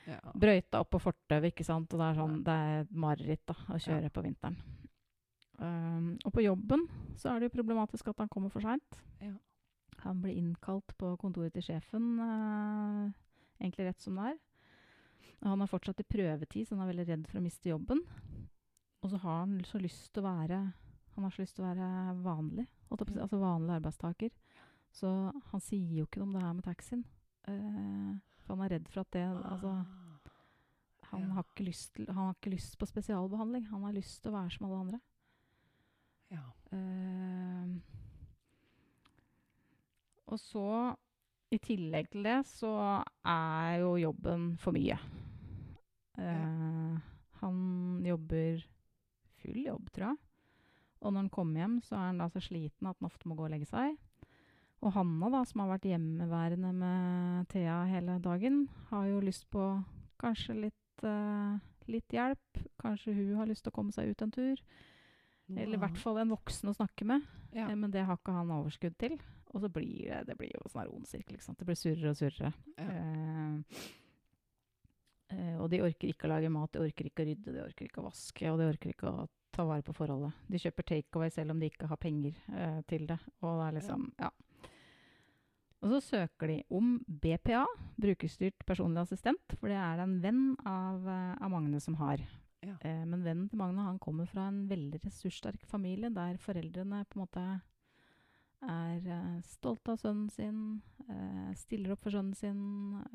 Ja. 0.04 0.18
brøyta 0.36 0.80
opp 0.84 0.90
på 0.92 1.00
fortauet, 1.00 1.46
ikke 1.48 1.64
sant, 1.64 1.92
og 1.94 2.00
det 2.02 2.06
er 2.10 2.18
sånn, 2.20 2.34
det 2.44 2.54
er 2.54 2.86
mareritt 2.92 3.40
da, 3.48 3.54
å 3.72 3.78
kjøre 3.80 4.10
på 4.12 4.22
vinteren. 4.26 4.56
Um, 5.58 6.18
og 6.26 6.32
på 6.34 6.42
jobben 6.44 6.82
så 7.16 7.30
er 7.32 7.40
det 7.40 7.48
jo 7.50 7.54
problematisk 7.62 8.08
at 8.10 8.18
han 8.20 8.28
kommer 8.28 8.50
for 8.52 8.60
seint. 8.60 8.98
Ja. 9.22 9.32
Han 10.04 10.20
ble 10.20 10.34
innkalt 10.36 10.92
på 11.00 11.14
kontoret 11.20 11.52
til 11.56 11.62
sjefen, 11.64 12.18
eh, 12.20 13.12
egentlig 13.64 13.86
rett 13.88 14.00
som 14.04 14.16
det 14.20 14.32
er. 14.34 14.38
Han 15.44 15.60
har 15.60 15.68
fortsatt 15.68 16.00
i 16.00 16.06
prøvetid, 16.08 16.66
så 16.68 16.76
han 16.76 16.84
er 16.88 16.92
veldig 16.94 17.06
redd 17.08 17.26
for 17.28 17.38
å 17.40 17.44
miste 17.44 17.68
jobben. 17.70 18.00
Og 19.02 19.10
så 19.10 19.18
har 19.20 19.40
han 19.42 19.58
så 19.68 19.80
lyst 19.80 20.12
til 20.14 20.22
å 20.24 20.30
være 20.30 20.72
Han 21.14 21.22
har 21.22 21.30
så 21.30 21.42
lyst 21.44 21.54
til 21.54 21.62
å 21.64 21.68
være 21.68 22.22
vanlig, 22.24 22.66
altså 22.90 23.38
vanlig 23.38 23.76
arbeidstaker. 23.76 24.30
Så 24.90 25.06
han 25.52 25.60
sier 25.62 25.92
jo 26.00 26.06
ikke 26.08 26.18
noe 26.18 26.26
om 26.26 26.32
det 26.32 26.42
her 26.42 26.52
med 26.54 26.64
taxien. 26.64 27.04
Uh, 27.46 28.18
for 28.42 28.56
han 28.56 28.64
er 28.64 28.72
redd 28.78 28.88
for 28.88 29.00
at 29.04 29.10
det 29.12 29.22
Altså, 29.22 29.68
Ah. 29.70 29.86
han, 31.12 31.20
Ja. 31.20 31.34
har 31.34 31.44
ikke 31.44 31.66
lyst 31.68 31.94
til, 31.94 32.06
han 32.06 32.16
har 32.16 32.34
ikke 32.34 32.50
lyst 32.50 32.76
på 32.78 32.86
spesialbehandling. 32.90 33.68
Han 33.70 33.82
har 33.84 33.92
lyst 33.92 34.22
til 34.24 34.32
å 34.32 34.34
være 34.40 34.50
som 34.50 34.66
alle 34.66 34.80
andre. 34.80 35.00
Ja. 36.32 36.42
Eh, 36.72 37.80
og 40.34 40.40
så, 40.42 40.68
i 41.54 41.58
tillegg 41.62 42.10
til 42.12 42.26
det, 42.26 42.40
så 42.50 42.74
er 43.30 43.80
jo 43.84 43.94
jobben 44.00 44.54
for 44.60 44.74
mye. 44.76 44.98
Uh, 46.18 46.94
Han 47.42 47.58
jobber 48.06 48.62
full 49.42 49.60
jobb, 49.66 49.90
tror 49.92 50.12
jeg. 50.12 50.20
Og 51.04 51.12
når 51.12 51.20
han 51.26 51.32
kommer 51.32 51.60
hjem, 51.60 51.76
så 51.84 51.98
er 51.98 52.06
han 52.08 52.22
da 52.22 52.30
så 52.32 52.40
sliten 52.40 52.88
at 52.88 52.96
han 52.96 53.10
ofte 53.10 53.28
må 53.28 53.36
gå 53.36 53.44
og 53.44 53.52
legge 53.52 53.68
seg. 53.68 53.98
Og 54.84 54.92
Hanna, 54.92 55.28
da, 55.32 55.42
som 55.48 55.62
har 55.62 55.74
vært 55.74 55.86
hjemmeværende 55.88 56.70
med 56.76 57.50
Thea 57.52 57.82
hele 57.88 58.18
dagen, 58.24 58.64
har 58.90 59.06
jo 59.08 59.20
lyst 59.24 59.46
på 59.52 59.68
kanskje 60.20 60.56
litt, 60.66 61.04
uh, 61.04 61.60
litt 61.88 62.12
hjelp. 62.12 62.64
Kanskje 62.80 63.14
hun 63.16 63.38
har 63.40 63.48
lyst 63.48 63.66
til 63.66 63.72
å 63.72 63.76
komme 63.76 63.94
seg 63.96 64.12
ut 64.12 64.24
en 64.24 64.34
tur. 64.34 64.64
Eller 65.52 65.76
i 65.76 65.80
hvert 65.80 66.00
fall 66.00 66.20
en 66.22 66.32
voksen 66.32 66.70
å 66.72 66.76
snakke 66.76 67.06
med. 67.08 67.24
Ja. 67.52 67.68
Eh, 67.68 67.76
men 67.76 67.92
det 67.92 68.06
har 68.08 68.16
ikke 68.16 68.32
han 68.32 68.52
overskudd 68.54 68.96
til. 69.00 69.18
Og 69.54 69.62
så 69.62 69.70
blir 69.70 70.10
det, 70.10 70.22
det 70.28 70.36
blir 70.38 70.50
jo 70.50 70.64
sånn 70.70 70.90
ond 70.90 71.06
sirkel. 71.06 71.38
Det 71.38 71.68
blir 71.68 71.78
surrere 71.78 72.10
og 72.10 72.18
surrere. 72.18 72.50
Ja. 72.74 72.86
Eh, 72.90 73.84
eh, 75.36 75.56
og 75.62 75.68
de 75.70 75.82
orker 75.86 76.10
ikke 76.10 76.26
å 76.26 76.34
lage 76.34 76.50
mat, 76.52 76.74
de 76.74 76.82
orker 76.82 77.10
ikke 77.10 77.22
å 77.22 77.28
rydde, 77.30 77.54
de 77.54 77.62
orker 77.62 77.88
ikke 77.88 78.02
å 78.02 78.08
vaske, 78.08 78.50
og 78.50 78.58
de 78.60 78.70
orker 78.72 78.94
ikke 78.94 79.12
å 79.12 79.28
ta 79.54 79.66
vare 79.68 79.86
på 79.86 79.94
forholdet. 79.94 80.34
De 80.50 80.58
kjøper 80.58 80.88
takeaway 80.90 81.30
selv 81.30 81.54
om 81.54 81.62
de 81.62 81.70
ikke 81.70 81.88
har 81.90 82.00
penger 82.02 82.34
eh, 82.50 82.80
til 82.90 83.06
det. 83.06 83.20
Og 83.44 83.60
det 83.60 83.68
er 83.68 83.78
liksom, 83.78 84.08
ja. 84.18 84.32
Og 85.84 85.92
så 85.92 86.00
søker 86.00 86.48
de 86.48 86.62
om 86.72 86.96
BPA, 87.04 87.66
brukerstyrt 88.00 88.64
personlig 88.64 89.02
assistent, 89.02 89.58
for 89.60 89.68
det 89.68 89.76
er 89.76 90.00
det 90.00 90.06
en 90.08 90.16
venn 90.22 90.44
av, 90.64 91.04
eh, 91.04 91.34
av 91.44 91.52
Magne 91.52 91.80
som 91.84 91.98
har. 92.00 92.24
Ja. 92.64 92.78
Eh, 92.80 93.04
men 93.04 93.20
vennen 93.20 93.50
til 93.50 93.60
Magne 93.60 93.84
han 93.84 94.00
kommer 94.00 94.26
fra 94.26 94.48
en 94.48 94.64
veldig 94.70 95.02
ressurssterk 95.04 95.66
familie, 95.68 96.08
der 96.10 96.40
foreldrene 96.40 97.04
på 97.04 97.18
en 97.18 97.26
måte 97.26 97.44
er 98.70 99.40
stolt 99.46 99.88
av 99.88 99.98
sønnen 100.00 100.30
sin, 100.32 100.82
eh, 101.08 101.52
stiller 101.58 101.94
opp 101.94 102.04
for 102.04 102.14
sønnen 102.14 102.36
sin, 102.36 102.60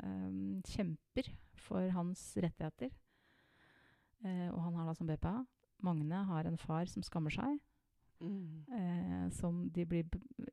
eh, 0.03 0.61
kjemper 0.69 1.31
for 1.55 1.89
hans 1.95 2.35
rettigheter. 2.37 2.91
Eh, 4.25 4.49
og 4.51 4.61
han 4.61 4.75
har 4.75 4.85
da 4.85 4.93
som 4.93 5.07
BPA. 5.07 5.45
Magne 5.81 6.25
har 6.27 6.45
en 6.45 6.57
far 6.57 6.85
som 6.91 7.03
skammer 7.03 7.31
seg. 7.31 7.59
Mm. 8.19 8.65
Eh, 8.75 9.29
som 9.31 9.69
de 9.71 9.85
blir 9.85 10.03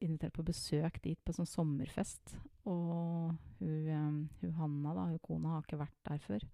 invitert 0.01 0.33
på 0.37 0.45
besøk 0.47 1.01
dit 1.03 1.19
på 1.25 1.35
sånn 1.35 1.49
sommerfest. 1.51 2.37
Og 2.65 3.35
hun, 3.59 3.89
eh, 3.89 4.29
hun 4.41 4.53
Hanna, 4.61 4.95
da, 4.95 5.07
hun 5.11 5.19
kona, 5.19 5.57
har 5.57 5.63
ikke 5.63 5.83
vært 5.83 6.05
der 6.05 6.19
før. 6.19 6.47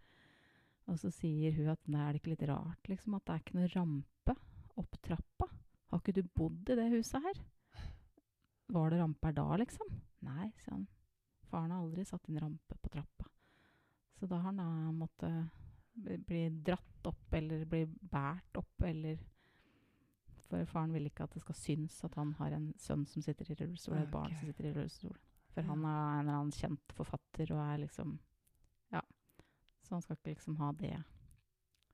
Og 0.89 0.99
så 0.99 1.13
sier 1.15 1.53
hun 1.53 1.69
at 1.69 1.83
nei, 1.87 2.01
er 2.09 2.13
det 2.13 2.23
ikke 2.23 2.33
litt 2.33 2.49
rart 2.49 2.89
liksom, 2.91 3.15
at 3.15 3.27
det 3.27 3.35
er 3.35 3.45
ikke 3.45 3.59
noe 3.59 3.73
rampe 3.77 4.37
opp 4.81 4.97
trappa? 5.05 5.49
Har 5.93 6.01
ikke 6.01 6.17
du 6.17 6.23
bodd 6.35 6.73
i 6.73 6.79
det 6.79 6.89
huset 6.97 7.23
her? 7.23 7.43
Var 8.67 8.91
det 8.91 8.99
ramper 9.01 9.33
da, 9.33 9.57
liksom? 9.57 9.87
Nei, 10.21 10.51
sier 10.63 10.71
han. 10.77 10.87
Faren 11.51 11.71
har 11.71 11.83
aldri 11.83 12.05
satt 12.09 12.29
inn 12.29 12.39
rampe 12.41 12.77
på 12.81 12.89
trappa. 12.89 13.27
Så 14.19 14.27
da 14.31 14.37
har 14.37 14.43
han 14.53 14.57
da 14.57 14.67
måttet 14.93 15.51
bli- 16.27 16.63
dratt 16.65 17.07
opp, 17.07 17.33
eller 17.35 17.65
bli 17.65 17.87
båret 17.87 18.57
opp, 18.57 18.83
eller 18.87 19.19
For 20.53 20.65
faren 20.69 20.93
vil 20.93 21.07
ikke 21.09 21.25
at 21.25 21.33
det 21.33 21.41
skal 21.41 21.55
synes 21.57 22.05
at 22.05 22.15
han 22.15 22.33
har 22.37 22.53
en 22.53 22.75
sønn 22.77 23.07
som 23.09 23.23
sitter 23.23 23.51
i 23.51 23.55
rullestol, 23.55 23.95
eller 23.95 24.05
et 24.07 24.13
barn 24.13 24.35
som 24.37 24.47
sitter 24.51 24.67
i 24.69 24.73
rullestol. 24.75 25.15
For 25.55 25.63
han 25.63 25.85
er 25.85 26.19
en 26.19 26.21
eller 26.27 26.33
annen 26.39 26.53
kjent 26.53 26.93
forfatter 26.93 27.53
og 27.53 27.59
er 27.73 27.79
liksom 27.87 28.19
Ja. 28.93 29.01
Så 29.83 29.95
han 29.95 30.03
skal 30.03 30.17
ikke 30.17 30.35
liksom 30.35 30.57
ha 30.59 30.73
det 30.73 31.03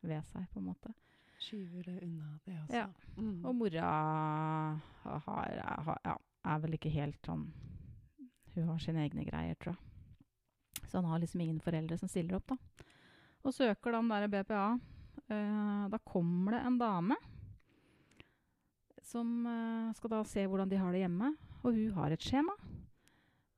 ved 0.02 0.24
seg, 0.24 0.48
på 0.50 0.58
en 0.58 0.64
måte. 0.66 0.92
Skyver 1.38 1.84
det 1.84 2.02
unna, 2.02 2.38
det 2.44 2.56
også. 2.64 2.74
Ja. 2.74 2.88
Mm. 3.16 3.44
Og 3.44 3.54
mora 3.54 4.80
har, 5.04 5.62
har, 5.84 5.98
ja, 6.04 6.16
er 6.44 6.60
vel 6.62 6.76
ikke 6.78 6.92
helt 6.92 7.18
sånn 7.26 7.48
Hun 8.54 8.68
har 8.72 8.78
sine 8.82 9.04
egne 9.04 9.24
greier, 9.26 9.54
tror 9.60 9.76
jeg. 9.76 10.86
Så 10.88 10.98
han 10.98 11.08
har 11.10 11.20
liksom 11.22 11.40
ingen 11.40 11.60
foreldre 11.62 11.98
som 12.00 12.10
stiller 12.10 12.38
opp, 12.38 12.48
da. 12.50 12.86
Og 13.46 13.54
søker 13.54 13.94
den 13.94 14.08
der 14.10 14.26
BPA. 14.32 14.64
Eh, 15.28 15.84
da 15.92 15.98
kommer 16.02 16.56
det 16.56 16.62
en 16.66 16.78
dame 16.80 17.18
som 19.08 19.46
eh, 19.46 19.94
skal 19.96 20.12
da 20.12 20.22
se 20.26 20.44
hvordan 20.46 20.70
de 20.70 20.80
har 20.80 20.92
det 20.92 21.04
hjemme. 21.04 21.32
Og 21.62 21.76
hun 21.76 21.94
har 21.96 22.14
et 22.14 22.24
skjema. 22.24 22.54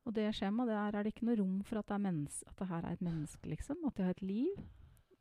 Og 0.05 0.15
det 0.17 0.31
skjemaet 0.35 0.71
der 0.71 0.99
er 0.99 1.05
det 1.05 1.15
ikke 1.15 1.29
noe 1.29 1.39
rom 1.39 1.59
for 1.67 1.81
at 1.81 1.91
det, 1.93 2.43
at 2.49 2.59
det 2.59 2.69
her 2.71 2.85
er 2.85 2.93
et 2.97 3.05
menneske, 3.05 3.47
liksom. 3.49 3.85
At 3.87 3.97
de 3.97 4.07
har 4.07 4.17
et 4.17 4.23
liv. 4.23 4.63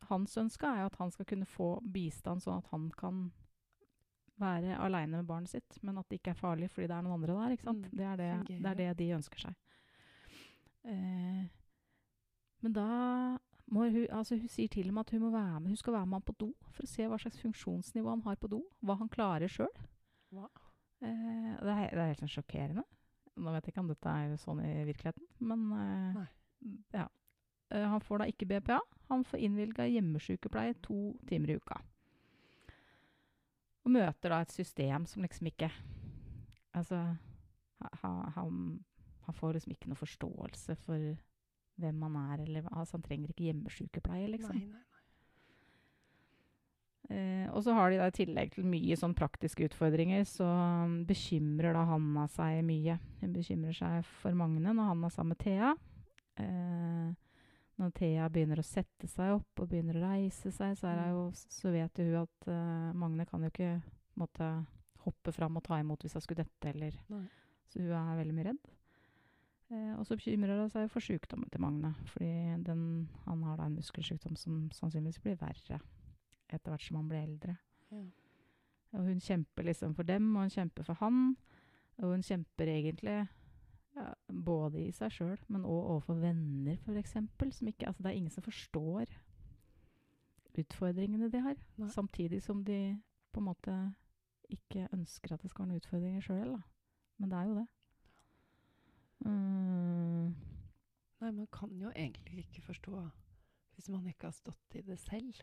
Hans 0.10 0.38
ønske 0.38 0.66
er 0.66 0.82
jo 0.82 0.90
at 0.90 1.00
han 1.00 1.12
skal 1.12 1.28
kunne 1.30 1.46
få 1.46 1.70
bistand 1.94 2.42
sånn 2.42 2.64
at 2.64 2.70
han 2.72 2.90
kan 2.98 3.28
være 4.40 4.78
aleine 4.80 5.20
med 5.20 5.28
barnet 5.30 5.52
sitt, 5.52 5.78
men 5.84 5.98
at 6.02 6.08
det 6.10 6.20
ikke 6.20 6.34
er 6.34 6.40
farlig 6.40 6.70
fordi 6.72 6.88
det 6.88 6.96
er 6.98 7.06
noen 7.06 7.18
andre 7.20 7.36
der. 7.38 7.56
ikke 7.56 7.68
sant? 7.68 7.86
Mm, 7.86 7.98
Det, 7.98 8.06
er 8.06 8.16
det, 8.22 8.30
det 8.50 8.72
er 8.72 8.80
det 8.82 8.90
de 9.02 9.10
ønsker 9.18 9.44
seg. 9.46 9.56
Eh, 10.90 11.44
men 12.64 12.74
da 12.76 12.88
må 13.70 13.86
hun, 13.86 14.08
altså 14.10 14.36
hun 14.40 14.50
sier 14.50 14.72
til 14.74 14.90
med 14.94 15.06
at 15.06 15.12
hun, 15.14 15.22
må 15.22 15.30
være 15.34 15.60
med, 15.60 15.70
hun 15.74 15.78
skal 15.80 15.94
være 15.94 16.06
med 16.10 16.20
han 16.20 16.26
på 16.28 16.36
do 16.40 16.50
for 16.74 16.84
å 16.88 16.90
se 16.90 17.06
hva 17.08 17.20
slags 17.22 17.40
funksjonsnivå 17.44 18.10
han 18.10 18.24
har 18.26 18.40
på 18.42 18.50
do. 18.52 18.64
Hva 18.82 18.98
han 19.00 19.12
klarer 19.14 19.52
sjøl. 19.52 19.70
Eh, 21.02 21.54
det, 21.62 21.76
er, 21.76 21.94
det 21.94 22.02
er 22.02 22.10
helt 22.14 22.24
sånn 22.24 22.34
sjokkerende. 22.34 22.84
Nå 23.40 23.54
vet 23.56 23.68
jeg 23.70 23.72
ikke 23.76 23.84
om 23.86 23.92
dette 23.94 24.16
er 24.24 24.34
sånn 24.42 24.60
i 24.66 24.72
virkeligheten, 24.90 25.28
men 25.48 25.62
eh, 25.78 26.24
ja. 26.98 27.06
Eh, 27.72 27.86
han 27.88 28.02
får 28.04 28.24
da 28.24 28.28
ikke 28.32 28.48
BPA. 28.50 28.80
Han 29.12 29.24
får 29.24 29.40
innvilga 29.46 29.86
hjemmesykepleie 29.88 30.76
to 30.84 31.14
timer 31.30 31.54
i 31.54 31.60
uka. 31.62 31.78
Og 33.90 33.96
møter 33.98 34.30
da 34.36 34.44
et 34.46 34.54
system 34.54 35.08
som 35.10 35.26
liksom 35.26 35.50
ikke 35.50 35.72
Altså 36.78 37.00
ha, 37.82 37.90
ha- 38.04 38.30
han, 38.36 38.60
han 39.26 39.36
får 39.36 39.56
liksom 39.58 39.74
ikke 39.74 39.90
noe 39.90 39.98
forståelse 39.98 40.76
for 40.84 41.16
hvem 41.80 42.02
han 42.06 42.18
er, 42.22 42.44
eller 42.44 42.68
altså 42.70 42.98
Han 43.00 43.06
trenger 43.08 43.32
ikke 43.34 43.48
hjemmesykepleie, 43.48 44.28
liksom. 44.36 44.54
Nei, 44.60 44.68
nei, 44.70 44.84
nei. 44.84 44.86
Eh, 47.10 47.48
og 47.56 47.64
så 47.66 47.74
har 47.74 47.90
de 47.90 47.98
da 47.98 48.10
i 48.12 48.14
tillegg 48.20 48.52
til 48.54 48.68
mye 48.70 48.98
sånn 49.00 49.16
praktiske 49.18 49.66
utfordringer, 49.66 50.22
så 50.30 50.46
um, 50.46 51.00
bekymrer 51.10 51.74
da 51.74 51.88
Hanna 51.90 52.28
seg 52.30 52.60
mye. 52.68 53.00
Hun 53.24 53.34
bekymrer 53.34 53.74
seg 53.80 54.06
for 54.20 54.36
Magne 54.38 54.76
når 54.76 54.92
han 54.92 55.08
er 55.08 55.16
sammen 55.16 55.34
med 55.34 55.42
Thea. 55.42 55.72
Eh, 56.44 57.08
når 57.80 57.94
Thea 57.96 58.28
begynner 58.32 58.60
å 58.60 58.66
sette 58.68 59.08
seg 59.08 59.38
opp 59.38 59.62
og 59.64 59.70
begynner 59.72 59.98
å 60.00 60.10
reise 60.12 60.52
seg, 60.52 60.76
så, 60.78 60.92
det 60.92 61.08
jo, 61.14 61.24
så 61.36 61.72
vet 61.74 62.02
jo 62.02 62.10
hun 62.10 62.18
at 62.26 62.50
uh, 62.52 62.90
Magne 63.00 63.26
kan 63.30 63.46
jo 63.46 63.52
ikke 63.54 63.78
måtte, 64.20 64.50
hoppe 65.06 65.32
fram 65.32 65.56
og 65.56 65.64
ta 65.64 65.80
imot 65.80 66.04
hvis 66.04 66.18
hun 66.18 66.26
skulle 66.26 66.44
dette, 66.44 66.74
eller 66.74 66.98
Nei. 67.08 67.24
Så 67.70 67.80
hun 67.80 67.94
er 67.96 68.18
veldig 68.18 68.36
mye 68.36 68.48
redd. 68.50 68.70
Eh, 69.70 69.92
og 69.94 70.06
så 70.08 70.16
bekymrer 70.18 70.58
hun 70.58 70.72
seg 70.74 70.88
for 70.90 71.06
sykdommen 71.06 71.50
til 71.54 71.62
Magne, 71.62 71.92
fordi 72.10 72.30
den, 72.66 72.82
han 73.28 73.44
har 73.46 73.60
da 73.60 73.68
en 73.70 73.76
muskelsykdom 73.78 74.38
som 74.40 74.64
sannsynligvis 74.74 75.22
blir 75.22 75.38
verre 75.38 75.78
etter 76.50 76.74
hvert 76.74 76.82
som 76.82 76.98
han 76.98 77.12
blir 77.12 77.22
eldre. 77.22 77.54
Ja. 77.94 78.02
Og 78.98 79.06
hun 79.06 79.22
kjemper 79.22 79.68
liksom 79.70 79.94
for 79.94 80.10
dem, 80.10 80.32
og 80.34 80.48
hun 80.48 80.56
kjemper 80.56 80.88
for 80.88 80.98
han. 81.04 81.36
Og 82.02 82.16
hun 82.16 82.26
kjemper 82.26 82.72
egentlig 82.74 83.20
ja, 83.96 84.14
både 84.46 84.84
i 84.84 84.92
seg 84.96 85.14
sjøl, 85.14 85.40
men 85.48 85.66
òg 85.66 85.94
overfor 85.96 86.20
venner, 86.22 86.78
f.eks. 86.86 87.18
Som 87.58 87.72
ikke 87.72 87.88
Altså, 87.88 88.04
det 88.04 88.12
er 88.12 88.20
ingen 88.20 88.34
som 88.34 88.46
forstår 88.46 89.10
utfordringene 90.60 91.32
de 91.32 91.42
har. 91.44 91.58
Nei. 91.80 91.90
Samtidig 91.94 92.42
som 92.44 92.64
de 92.66 93.00
på 93.32 93.42
en 93.42 93.50
måte 93.50 93.76
ikke 94.50 94.88
ønsker 94.94 95.34
at 95.34 95.44
det 95.44 95.52
skal 95.52 95.64
være 95.64 95.72
noen 95.74 95.84
utfordringer 95.84 96.26
sjøl. 96.26 96.56
Men 97.20 97.32
det 97.32 97.38
er 97.38 97.50
jo 97.50 97.58
det. 97.60 97.68
Mm, 99.20 100.36
Nei, 101.20 101.32
man 101.36 101.48
kan 101.52 101.72
jo 101.76 101.92
egentlig 101.92 102.46
ikke 102.46 102.62
forstå 102.70 103.02
hvis 103.76 103.90
man 103.92 104.08
ikke 104.08 104.28
har 104.28 104.36
stått 104.36 104.76
i 104.76 104.82
det 104.84 104.98
selv. 105.00 105.36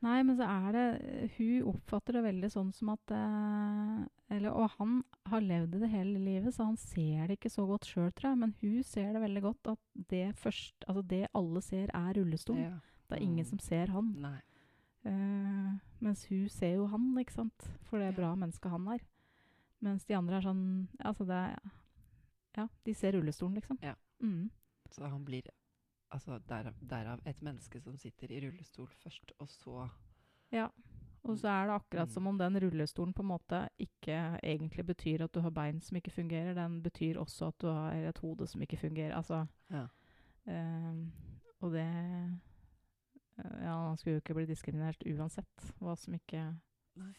Nei, 0.00 0.22
men 0.22 0.36
så 0.38 0.46
er 0.46 0.72
det 0.76 1.30
Hun 1.38 1.62
oppfatter 1.72 2.12
det 2.14 2.22
veldig 2.22 2.48
sånn 2.52 2.68
som 2.72 2.90
at 2.92 3.10
eh, 3.10 4.04
eller, 4.36 4.52
Og 4.54 4.70
han 4.78 5.00
har 5.26 5.40
levd 5.42 5.74
i 5.74 5.80
det 5.82 5.90
hele 5.90 6.18
livet, 6.22 6.54
så 6.54 6.68
han 6.68 6.76
ser 6.76 7.26
det 7.26 7.38
ikke 7.40 7.50
så 7.50 7.64
godt 7.66 7.88
sjøl, 7.88 8.12
tror 8.14 8.30
jeg. 8.30 8.38
Men 8.38 8.54
hun 8.60 8.82
ser 8.86 9.12
det 9.12 9.22
veldig 9.24 9.42
godt 9.42 9.72
at 9.74 9.78
det, 10.12 10.36
først, 10.38 10.74
altså 10.86 11.02
det 11.10 11.24
alle 11.34 11.62
ser, 11.62 11.90
er 11.94 12.12
rullestol. 12.14 12.58
Ja. 12.62 12.76
Det 13.08 13.18
er 13.18 13.22
ingen 13.24 13.44
Mm. 13.44 13.50
som 13.50 13.58
ser 13.58 13.86
han. 13.90 14.14
Eh, 15.04 15.78
mens 16.00 16.26
hun 16.28 16.48
ser 16.48 16.74
jo 16.76 16.86
han, 16.86 17.14
ikke 17.18 17.32
sant. 17.32 17.68
For 17.88 17.98
det 17.98 18.12
Ja. 18.14 18.16
bra 18.20 18.34
mennesket 18.36 18.70
han 18.70 18.86
er. 18.88 19.00
Mens 19.80 20.04
de 20.04 20.14
andre 20.14 20.36
er 20.36 20.42
sånn 20.42 20.88
Altså, 21.04 21.24
det 21.26 21.34
er 21.34 21.58
Ja, 22.56 22.68
de 22.84 22.94
ser 22.94 23.12
rullestolen, 23.12 23.54
liksom. 23.54 23.78
Ja. 23.82 23.94
Mm. 24.20 24.50
Så 24.90 25.08
han 25.08 25.24
blir 25.24 25.42
altså 26.10 26.38
derav, 26.48 26.74
derav 26.90 27.20
et 27.26 27.42
menneske 27.42 27.80
som 27.80 27.96
sitter 27.96 28.30
i 28.32 28.40
rullestol 28.46 28.88
først, 29.02 29.32
og 29.38 29.48
så 29.48 29.88
Ja. 30.52 30.68
Og 31.24 31.36
så 31.36 31.48
er 31.48 31.66
det 31.66 31.74
akkurat 31.74 32.08
Mm. 32.08 32.12
som 32.12 32.26
om 32.26 32.38
den 32.38 32.56
rullestolen 32.62 33.12
på 33.12 33.22
en 33.22 33.28
måte 33.28 33.68
ikke 33.78 34.38
egentlig 34.42 34.86
betyr 34.86 35.24
at 35.24 35.32
du 35.34 35.40
har 35.40 35.50
bein 35.50 35.80
som 35.82 35.96
ikke 35.96 36.10
fungerer. 36.10 36.54
Den 36.54 36.82
betyr 36.82 37.18
også 37.18 37.48
at 37.48 37.58
du 37.60 37.66
har 37.66 37.92
et 37.92 38.18
hode 38.18 38.46
som 38.46 38.60
ikke 38.62 38.76
fungerer. 38.78 39.14
Altså 39.16 39.46
Ja. 39.70 39.86
eh, 40.46 40.94
Og 41.60 41.72
det 41.72 42.40
Ja, 43.38 43.88
han 43.88 43.96
skulle 43.96 44.14
jo 44.14 44.20
ikke 44.20 44.34
bli 44.34 44.46
diskriminert 44.46 45.02
uansett 45.06 45.72
hva 45.80 45.94
som 45.96 46.14
ikke 46.14 46.56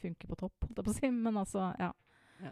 funker 0.02 0.28
på 0.28 0.36
topp, 0.36 0.54
holdt 0.66 0.76
jeg 0.78 0.86
på 0.86 0.92
å 0.92 0.94
si. 1.00 1.10
Men 1.12 1.38
altså, 1.38 1.74
ja. 1.80 1.92
Ja. 2.44 2.52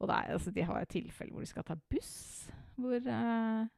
Og 0.00 0.08
det 0.08 0.16
er, 0.16 0.32
altså, 0.32 0.50
de 0.50 0.62
har 0.62 0.80
et 0.80 0.88
tilfelle 0.88 1.30
hvor 1.32 1.40
de 1.40 1.46
skal 1.46 1.62
ta 1.64 1.74
buss, 1.90 2.50
hvor 2.76 2.96
eh, 2.96 3.68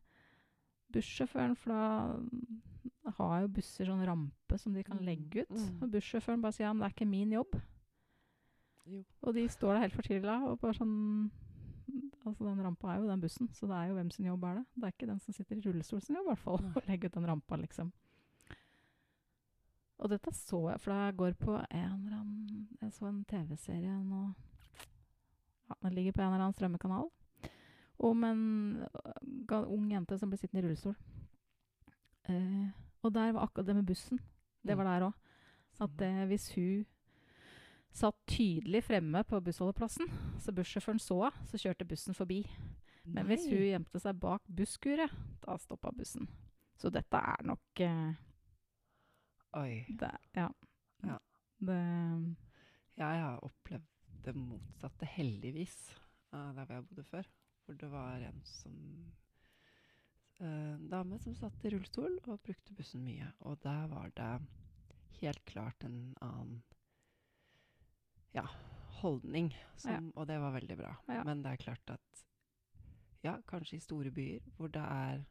bussjåføren 0.93 1.57
For 1.57 1.73
da 1.73 3.13
har 3.19 3.41
jo 3.43 3.49
busser 3.57 3.89
sånn 3.89 4.05
rampe 4.07 4.59
som 4.61 4.75
de 4.75 4.83
kan 4.85 4.99
Mm, 4.99 5.05
legge 5.07 5.43
ut. 5.47 5.51
mm. 5.51 5.83
Og 5.83 5.91
bussjåføren 5.93 6.43
bare 6.43 6.53
sier 6.53 6.67
ja, 6.67 6.73
men 6.73 6.81
det 6.85 6.89
er 6.91 6.97
ikke 6.97 7.11
min 7.11 7.33
jobb. 7.33 7.61
Jo. 8.89 9.05
Og 9.23 9.35
de 9.35 9.47
står 9.49 9.75
der 9.75 9.81
helt 9.87 9.95
fortvila 9.97 10.39
og 10.49 10.61
bare 10.61 10.75
sånn 10.75 11.31
Altså, 12.27 12.45
den 12.45 12.59
rampa 12.61 12.91
er 12.93 12.99
jo 13.01 13.07
den 13.09 13.21
bussen, 13.23 13.49
så 13.57 13.65
det 13.67 13.73
er 13.79 13.87
jo 13.89 13.95
hvem 13.97 14.11
sin 14.13 14.27
jobb 14.27 14.43
er 14.45 14.55
det. 14.59 14.65
Det 14.75 14.85
er 14.85 14.93
ikke 14.93 15.07
den 15.09 15.21
som 15.25 15.33
sitter 15.33 15.57
i 15.57 15.61
rullestol 15.65 16.01
sin 16.05 16.17
jobb, 16.17 16.27
i 16.27 16.29
hvert 16.35 16.43
fall, 16.43 16.59
å 16.77 16.83
legge 16.87 17.07
ut 17.09 17.15
den 17.15 17.25
rampa, 17.31 17.57
liksom. 17.57 17.93
Og 19.99 20.11
dette 20.13 20.33
så 20.37 20.61
jeg, 20.71 20.81
for 20.81 20.93
jeg 20.93 21.17
går 21.17 21.33
på 21.41 21.55
en 21.57 21.95
eller 21.95 22.19
annen 22.19 22.69
Jeg 22.83 22.93
så 22.93 23.07
en 23.09 23.25
TV-serie 23.25 23.95
nå 24.05 24.21
ja, 25.69 25.75
Den 25.83 25.95
ligger 25.97 26.13
på 26.13 26.21
en 26.21 26.29
eller 26.29 26.45
annen 26.45 26.55
strømmekanal 26.59 27.09
om 27.99 28.25
en 28.25 28.43
ung 29.51 29.89
jente 29.91 30.19
som 30.19 30.31
ble 30.31 30.39
sittende 30.39 30.63
i 30.63 30.67
rullestol. 30.67 30.95
Eh, 32.29 32.69
og 33.03 33.15
der 33.15 33.33
var 33.33 33.47
akkurat 33.47 33.67
det 33.67 33.77
med 33.79 33.87
bussen. 33.89 34.21
Det 34.67 34.77
var 34.77 34.85
der 34.85 35.09
òg. 35.09 35.13
At 35.81 36.03
eh, 36.03 36.25
hvis 36.31 36.49
hun 36.55 36.87
satt 37.95 38.19
tydelig 38.29 38.85
fremme 38.85 39.23
på 39.25 39.41
bussholdeplassen, 39.41 40.11
så 40.39 40.53
bussjåføren 40.55 41.01
så 41.03 41.23
henne, 41.25 41.47
så 41.49 41.59
kjørte 41.59 41.89
bussen 41.89 42.15
forbi. 42.15 42.43
Men 43.09 43.27
hvis 43.27 43.47
hun 43.49 43.63
gjemte 43.65 44.01
seg 44.03 44.19
bak 44.21 44.43
busskuret, 44.53 45.13
da 45.45 45.57
stoppa 45.59 45.91
bussen. 45.97 46.29
Så 46.79 46.91
dette 46.95 47.17
er 47.17 47.47
nok 47.49 47.81
eh, 47.83 48.19
Oi. 49.59 49.87
det, 49.89 50.13
Ja. 50.37 50.49
Ja. 51.07 51.17
Det, 51.59 51.79
Jeg 52.99 53.23
har 53.23 53.41
opplevd 53.43 53.87
det 54.25 54.35
motsatte, 54.37 55.07
heldigvis, 55.07 55.97
der 56.31 56.53
hvor 56.65 56.75
jeg 56.75 56.87
bodde 56.87 57.05
før. 57.05 57.27
Hvor 57.69 57.77
det 57.77 57.89
var 57.93 58.23
en 58.25 58.39
som 58.49 58.77
eh, 60.41 60.77
dame 60.89 61.19
som 61.21 61.35
satt 61.37 61.65
i 61.69 61.75
rullestol 61.75 62.15
og 62.25 62.41
brukte 62.47 62.73
bussen 62.73 63.03
mye. 63.05 63.29
Og 63.45 63.59
der 63.61 63.91
var 63.93 64.09
det 64.17 64.31
helt 65.19 65.45
klart 65.45 65.85
en 65.85 66.15
annen 66.25 66.63
ja, 68.33 68.47
holdning. 69.03 69.53
Som, 69.77 70.15
Og 70.17 70.31
det 70.33 70.39
var 70.41 70.57
veldig 70.57 70.79
bra. 70.81 70.95
Men 71.29 71.45
det 71.45 71.53
er 71.53 71.61
klart 71.67 71.93
at 71.93 72.25
ja, 73.27 73.37
kanskje 73.45 73.77
i 73.77 73.85
store 73.85 74.15
byer 74.17 74.49
hvor 74.57 74.73
det 74.73 74.87
er 74.89 75.27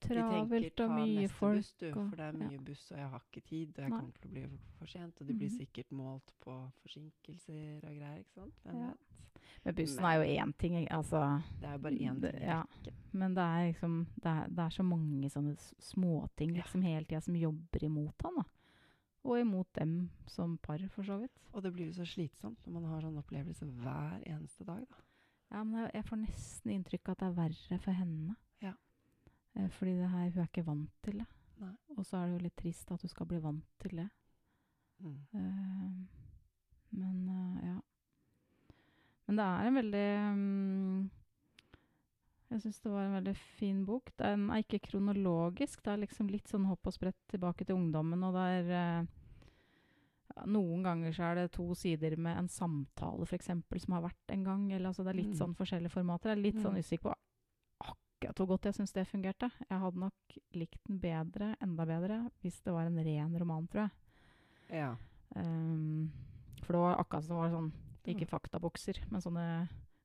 travelt 0.00 0.80
og 0.80 0.90
mye 0.90 1.28
folk. 1.28 1.56
buss, 1.58 1.72
du, 1.80 1.92
for 1.92 2.16
det 2.16 2.20
er 2.20 2.32
ja. 2.32 2.48
mye 2.48 2.58
buss, 2.64 2.90
og 2.92 2.98
jeg 2.98 3.08
har 3.08 3.22
ikke 3.32 3.44
tid, 3.48 3.68
og 3.78 3.82
jeg 3.82 3.90
Nei. 3.90 3.98
kommer 3.98 4.12
til 4.20 4.28
å 4.28 4.32
bli 4.32 4.58
for 4.78 4.86
sent, 4.86 5.20
og 5.20 5.26
de 5.26 5.34
blir 5.34 5.48
Mhm. 5.50 5.58
sikkert 5.58 5.90
målt 5.92 6.32
på 6.40 6.72
forsinkelser 6.82 7.76
og 7.84 7.96
greier, 7.96 8.18
ikke 8.18 8.34
sant? 8.34 8.54
Ja. 8.64 8.92
Men 9.64 9.74
bussen 9.74 10.04
er 10.04 10.14
jo 10.18 10.22
én 10.42 10.52
ting, 10.58 10.88
altså 10.90 11.42
Det 11.60 11.68
er 11.68 11.72
jo 11.72 11.78
bare 11.78 11.92
én 11.98 12.20
Det- 12.20 12.32
ting 12.32 12.42
ja. 12.42 12.64
Men 13.12 13.34
det 13.34 13.42
er 13.42 13.72
liksom 13.72 14.06
Det 14.14 14.26
er, 14.26 14.46
det 14.48 14.58
er 14.58 14.68
så 14.70 14.82
mange 14.84 15.28
sånne 15.30 15.56
småting 15.80 16.54
Ja. 16.56 16.62
liksom 16.62 16.82
hele 16.82 17.04
tida 17.04 17.20
som 17.20 17.34
jobber 17.34 17.78
imot 17.84 18.14
han, 18.22 18.34
da. 18.36 18.42
Og 19.24 19.40
imot 19.40 19.66
dem 19.74 20.10
som 20.26 20.58
par, 20.58 20.78
for 20.88 21.02
så 21.02 21.18
vidt. 21.20 21.30
Og 21.52 21.62
det 21.62 21.72
blir 21.74 21.86
jo 21.86 21.92
så 21.92 22.06
slitsomt 22.06 22.58
når 22.66 22.72
man 22.72 22.84
har 22.84 23.00
sånn 23.02 23.18
opplevelse 23.22 23.66
hver 23.82 24.22
eneste 24.26 24.64
dag, 24.64 24.86
da. 24.88 24.96
Ja, 25.50 25.64
men 25.64 25.82
jeg, 25.84 25.90
jeg 25.94 26.04
får 26.04 26.16
nesten 26.26 26.72
inntrykk 26.84 27.08
av 27.08 27.10
at 27.12 27.18
det 27.18 27.26
er 27.28 27.42
verre 27.42 27.80
for 27.80 27.92
henne. 27.92 28.36
Eh, 29.68 29.74
fordi 29.76 29.94
det 30.00 30.08
her, 30.10 30.30
hun 30.32 30.42
er 30.42 30.48
ikke 30.50 30.64
vant 30.66 30.90
til 31.04 31.20
det. 31.22 31.26
Nei. 31.60 31.74
Og 31.96 32.06
så 32.06 32.16
er 32.20 32.26
det 32.26 32.38
jo 32.38 32.44
litt 32.46 32.56
trist 32.60 32.90
at 32.94 33.02
hun 33.04 33.10
skal 33.12 33.26
bli 33.26 33.38
vant 33.42 33.64
til 33.82 33.96
det. 34.00 34.08
Mm. 34.98 35.14
Uh, 35.34 36.06
men 36.98 37.28
uh, 37.28 37.60
ja. 37.62 37.76
Men 39.28 39.36
det 39.38 39.44
er 39.44 39.68
en 39.68 39.76
veldig 39.78 40.06
um, 40.32 41.10
Jeg 42.50 42.62
syns 42.64 42.80
det 42.80 42.90
var 42.90 43.04
en 43.04 43.12
veldig 43.18 43.34
fin 43.58 43.84
bok. 43.86 44.10
Den 44.18 44.48
er 44.50 44.62
ikke 44.64 44.80
kronologisk. 44.88 45.82
Det 45.84 45.92
er 45.92 46.00
liksom 46.06 46.30
litt 46.32 46.48
sånn 46.48 46.64
hopp 46.70 46.86
og 46.88 46.94
sprett 46.96 47.18
tilbake 47.28 47.66
til 47.68 47.76
ungdommen. 47.76 48.22
Og 48.24 48.34
det 48.38 48.46
er 48.62 48.72
uh, 49.02 49.06
Noen 50.46 50.84
ganger 50.86 51.12
så 51.12 51.22
er 51.28 51.34
det 51.42 51.50
to 51.56 51.66
sider 51.74 52.14
med 52.16 52.38
en 52.38 52.48
samtale, 52.48 53.24
f.eks., 53.26 53.48
som 53.82 53.94
har 53.96 54.04
vært 54.04 54.30
en 54.34 54.44
gang. 54.46 54.66
Eller, 54.72 54.88
altså, 54.92 55.02
det 55.02 55.10
er 55.12 55.18
litt 55.22 55.32
Mm. 55.34 55.38
sånn 55.40 55.56
forskjellige 55.58 55.90
formater. 55.90 56.30
Jeg 56.30 56.38
er 56.38 56.42
litt 56.44 56.60
sånn 56.62 56.76
Mm. 56.76 56.84
usikker 56.84 57.08
på 57.10 57.14
akkurat 58.18 58.40
hvor 58.40 58.54
godt 58.54 58.66
jeg 58.68 58.74
syns 58.78 58.94
det 58.94 59.06
fungerte. 59.08 59.50
Jeg 59.68 59.78
hadde 59.78 60.02
nok 60.02 60.38
likt 60.58 60.80
den 60.88 60.98
bedre, 61.00 61.52
enda 61.62 61.84
bedre, 61.86 62.30
hvis 62.42 62.60
det 62.64 62.74
var 62.74 62.88
en 62.88 62.98
ren 62.98 63.36
roman, 63.38 63.66
tror 63.70 63.84
jeg. 63.86 63.90
Ja. 64.80 64.94
Um, 65.36 66.10
for 66.64 66.74
det 66.74 66.80
var 66.82 66.98
akkurat 66.98 67.24
som 67.24 67.36
det 67.36 67.42
var 67.42 67.52
sånn 67.52 67.68
Ikke 68.08 68.26
faktabokser, 68.28 68.98
men 69.12 69.20
sånne 69.20 69.44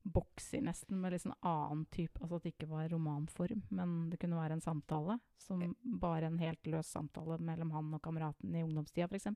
bokser 0.04 0.60
nesten 0.60 0.98
med 1.00 1.14
litt 1.14 1.22
sånn 1.22 1.36
annen 1.40 1.86
type 1.88 2.20
Altså 2.20 2.36
at 2.36 2.44
det 2.44 2.50
ikke 2.52 2.68
var 2.68 2.90
romanform, 2.92 3.62
men 3.72 3.94
det 4.12 4.18
kunne 4.20 4.36
være 4.36 4.58
en 4.58 4.64
samtale. 4.64 5.18
Som 5.40 5.72
bare 5.82 6.28
en 6.28 6.38
helt 6.42 6.68
løs 6.68 6.92
samtale 6.92 7.38
mellom 7.40 7.72
han 7.74 7.94
og 7.96 8.02
kameraten 8.04 8.54
i 8.54 8.62
ungdomstida, 8.64 9.08
f.eks. 9.08 9.32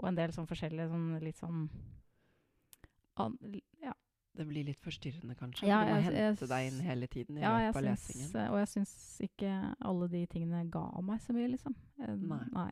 Og 0.00 0.08
en 0.08 0.18
del 0.18 0.32
sånn 0.32 0.48
forskjellige 0.48 0.90
sånn 0.92 1.06
litt 1.22 1.38
sånn 1.40 1.68
an, 3.20 3.38
Ja, 3.80 3.94
Det 4.36 4.44
blir 4.46 4.64
litt 4.68 4.80
forstyrrende, 4.84 5.34
kanskje? 5.38 5.66
Ja, 5.66 5.78
du 5.84 5.90
må 5.90 5.96
jeg- 6.02 6.12
jeg 6.12 6.22
hente 6.26 6.46
deg 6.50 6.66
inn 6.72 6.80
hele 6.84 7.06
tiden 7.08 7.38
i 7.38 7.40
ja 7.40 7.52
løpet 7.56 7.76
av 7.76 7.82
syns, 7.82 8.08
lesingen. 8.08 8.50
og 8.52 8.58
jeg 8.58 8.68
syns 8.68 9.20
ikke 9.24 9.52
alle 9.80 10.08
de 10.12 10.26
tingene 10.26 10.70
ga 10.70 10.82
meg 11.00 11.20
så 11.24 11.32
mye, 11.32 11.48
liksom. 11.54 11.74
Eh, 12.00 12.14
Nei. 12.16 12.70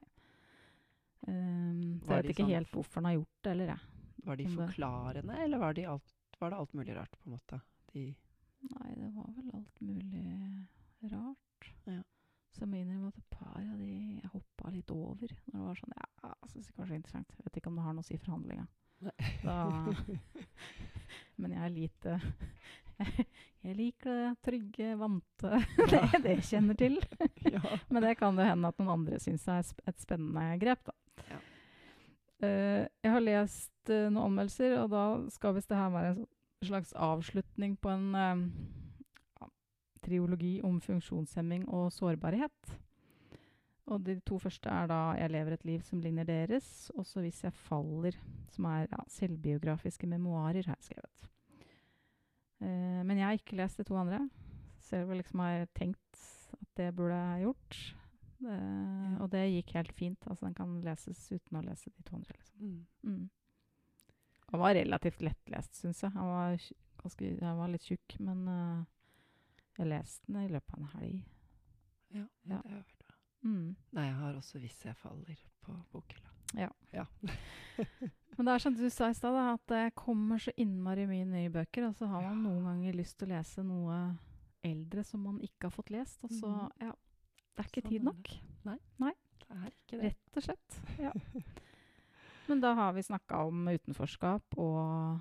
Um, 1.27 2.00
så 2.05 2.11
jeg 2.18 2.22
vet 2.22 2.31
ikke 2.35 2.44
sånn 2.44 2.53
helt 2.53 2.70
hvorfor 2.74 2.94
han 3.00 3.05
har 3.09 3.14
gjort 3.16 3.42
det, 3.42 3.50
eller 3.55 3.66
jeg. 3.72 3.81
Var 4.24 4.37
de 4.37 4.44
forklarende, 4.53 5.38
eller 5.44 5.59
var, 5.59 5.72
de 5.74 5.85
alt, 5.88 6.12
var 6.40 6.50
det 6.50 6.59
alt 6.59 6.72
mulig 6.74 6.96
rart, 6.96 7.11
på 7.20 7.27
en 7.31 7.33
måte? 7.38 7.61
De, 7.94 8.14
Nei, 8.64 8.94
det 8.96 9.11
var 9.14 9.31
vel 9.37 9.50
alt 9.55 9.81
mulig 9.81 10.68
rart. 11.12 11.70
Ja. 11.87 12.03
Så 12.53 12.61
jeg 12.61 12.68
må 12.68 12.77
innrømme 12.79 13.09
at 13.09 13.18
et 13.18 13.31
par 13.31 13.57
av 13.59 13.79
de 13.79 14.20
jeg 14.22 14.31
hoppa 14.33 14.70
litt 14.70 14.90
over. 14.90 15.29
Når 15.53 15.59
det 15.59 15.66
var 15.66 15.74
sånn 15.81 15.96
Ja, 15.96 16.35
jeg 16.44 16.50
syns 16.53 16.70
kanskje 16.70 16.77
det 16.77 16.88
så 16.88 16.94
interessant. 17.00 17.29
Jeg 17.37 17.44
vet 17.44 17.57
ikke 17.61 17.66
om 17.72 17.77
det 17.77 17.85
har 17.85 17.92
noe 17.96 18.05
å 18.05 18.07
si 18.07 18.16
for 18.16 18.33
handlinga. 18.37 18.66
Da 19.03 19.12
Men 21.37 21.57
jeg 21.57 21.64
er 21.64 21.75
lite 21.75 22.18
Jeg 23.64 23.77
liker 23.79 24.12
det 24.12 24.29
trygge, 24.44 24.90
vante 25.01 25.62
Det, 25.90 26.03
det 26.20 26.37
jeg 26.37 26.47
kjenner 26.51 26.79
til. 26.79 26.99
ja. 27.57 27.62
Men 27.88 28.05
det 28.05 28.14
kan 28.20 28.37
det 28.38 28.51
hende 28.51 28.70
at 28.70 28.79
noen 28.81 28.92
andre 28.99 29.20
syns 29.23 29.47
er 29.49 29.64
et 29.88 30.05
spennende 30.05 30.47
grep, 30.61 30.85
da. 30.90 31.25
Ja. 31.33 31.40
Eh, 32.44 32.85
jeg 33.05 33.14
har 33.14 33.25
lest 33.25 33.92
eh, 33.92 34.11
noen 34.11 34.29
anmeldelser, 34.29 34.77
og 34.83 34.92
da 34.92 35.05
skal 35.33 35.57
visst 35.57 35.73
det 35.73 35.81
her 35.81 35.92
være 35.94 36.14
en 36.18 36.27
slags 36.68 36.92
avslutning 36.92 37.77
på 37.81 37.92
en 37.92 38.09
eh, 38.20 39.49
triologi 40.05 40.59
om 40.66 40.81
funksjonshemming 40.85 41.64
og 41.73 41.88
sårbarhet. 41.94 42.77
Og 43.92 44.01
de 44.01 44.16
to 44.25 44.38
første 44.40 44.68
er 44.68 44.87
da 44.88 45.14
'Jeg 45.16 45.31
lever 45.31 45.53
et 45.53 45.64
liv 45.64 45.81
som 45.83 46.01
ligner 46.01 46.25
deres', 46.25 46.90
og 46.97 47.07
så 47.07 47.20
'Hvis 47.20 47.44
jeg 47.44 47.53
faller', 47.53 48.16
som 48.51 48.64
er 48.64 48.87
ja, 48.90 49.01
selvbiografiske 49.09 50.07
memoarer, 50.07 50.66
har 50.66 50.77
jeg 50.81 50.88
skrevet. 50.88 51.13
Eh, 52.64 53.03
men 53.05 53.18
jeg 53.20 53.27
har 53.29 53.37
ikke 53.38 53.59
lest 53.61 53.81
de 53.81 53.85
to 53.88 53.96
andre. 54.00 54.22
Selv 54.85 55.05
om 55.07 55.12
jeg 55.14 55.20
liksom 55.22 55.42
har 55.44 55.66
tenkt 55.77 56.24
at 56.55 56.66
det 56.79 56.90
burde 56.96 57.18
jeg 57.20 57.44
gjort. 57.46 57.79
Eh, 58.44 59.14
Og 59.22 59.31
det 59.33 59.44
gikk 59.53 59.74
helt 59.77 59.92
fint. 59.96 60.27
Altså 60.29 60.46
Den 60.48 60.55
kan 60.59 60.81
leses 60.85 61.20
uten 61.33 61.61
å 61.61 61.64
lese 61.64 61.90
de 61.94 62.03
to 62.09 62.16
andre. 62.16 62.35
liksom. 62.38 62.61
Mm. 62.61 62.87
Mm. 63.05 63.31
Han 64.53 64.61
var 64.61 64.74
relativt 64.77 65.22
lettlest, 65.24 65.74
syns 65.81 66.03
jeg. 66.05 66.12
Han 66.14 66.29
var, 66.31 66.59
ganske, 67.03 67.31
han 67.40 67.59
var 67.59 67.68
litt 67.72 67.87
tjukk, 67.88 68.18
men 68.20 68.44
uh, 68.48 68.85
jeg 69.79 69.88
leste 69.90 70.31
den 70.31 70.44
i 70.44 70.53
løpet 70.53 70.74
av 70.77 70.81
en 70.85 70.92
helg. 70.98 71.22
Ja, 72.14 72.27
Ja. 72.44 72.61
det 72.62 72.70
er 72.72 72.77
vært 72.83 72.98
bra. 73.00 73.16
Mm. 73.44 73.77
Nei, 73.92 74.05
jeg 74.07 74.14
har 74.14 74.35
også 74.38 74.59
'Hvis 74.61 74.85
jeg 74.85 74.94
faller' 74.96 75.42
på 75.64 75.72
bokhylla. 75.92 76.31
Ja. 76.55 76.68
ja. 76.92 77.05
Men 78.37 78.47
det 78.47 78.55
er 78.55 78.59
som 78.59 78.75
du 78.75 78.88
sa 78.90 79.09
i 79.11 79.14
stad, 79.14 79.35
at 79.55 79.66
det 79.70 79.94
kommer 79.94 80.38
så 80.38 80.51
innmari 80.59 81.07
mye 81.07 81.25
nye 81.25 81.51
bøker. 81.51 81.88
Og 81.88 81.94
så 81.94 82.07
har 82.09 82.23
man 82.23 82.42
Ja. 82.44 82.51
noen 82.51 82.64
ganger 82.64 82.92
lyst 82.94 83.18
til 83.18 83.29
å 83.29 83.37
lese 83.38 83.62
noe 83.64 84.18
eldre 84.64 85.05
som 85.05 85.20
man 85.23 85.38
ikke 85.40 85.62
har 85.68 85.70
fått 85.70 85.90
lest. 85.90 86.25
Og 86.25 86.31
så, 86.31 86.47
Mhm. 86.49 86.70
ja 86.81 86.92
Det 87.57 87.64
er 87.64 87.68
ikke 87.68 87.83
Sånn 87.83 87.90
tid 87.90 88.03
nok. 88.03 88.23
Det 88.64 89.51
er 89.51 89.70
ikke 89.70 90.01
det. 90.01 90.03
Rett 90.03 90.37
og 90.37 90.42
slett. 90.42 90.99
Ja. 90.99 91.12
Men 92.49 92.61
da 92.61 92.75
har 92.75 92.92
vi 92.92 93.01
snakka 93.03 93.47
om 93.47 93.68
utenforskap 93.68 94.42
og 94.59 95.20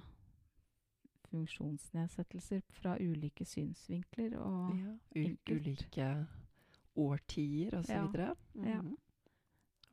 funksjonsnedsettelser 1.30 2.62
fra 2.69 2.95
ulike 2.99 3.45
synsvinkler. 3.45 4.36
Og 4.39 4.76
Ja, 4.78 4.95
ulike 5.15 6.28
årtier 6.97 7.73
og 7.78 7.86
så 7.86 7.93
Ja. 7.93 8.06
videre. 8.08 8.36
Ja. 8.56 8.82
Mhm. 8.82 8.97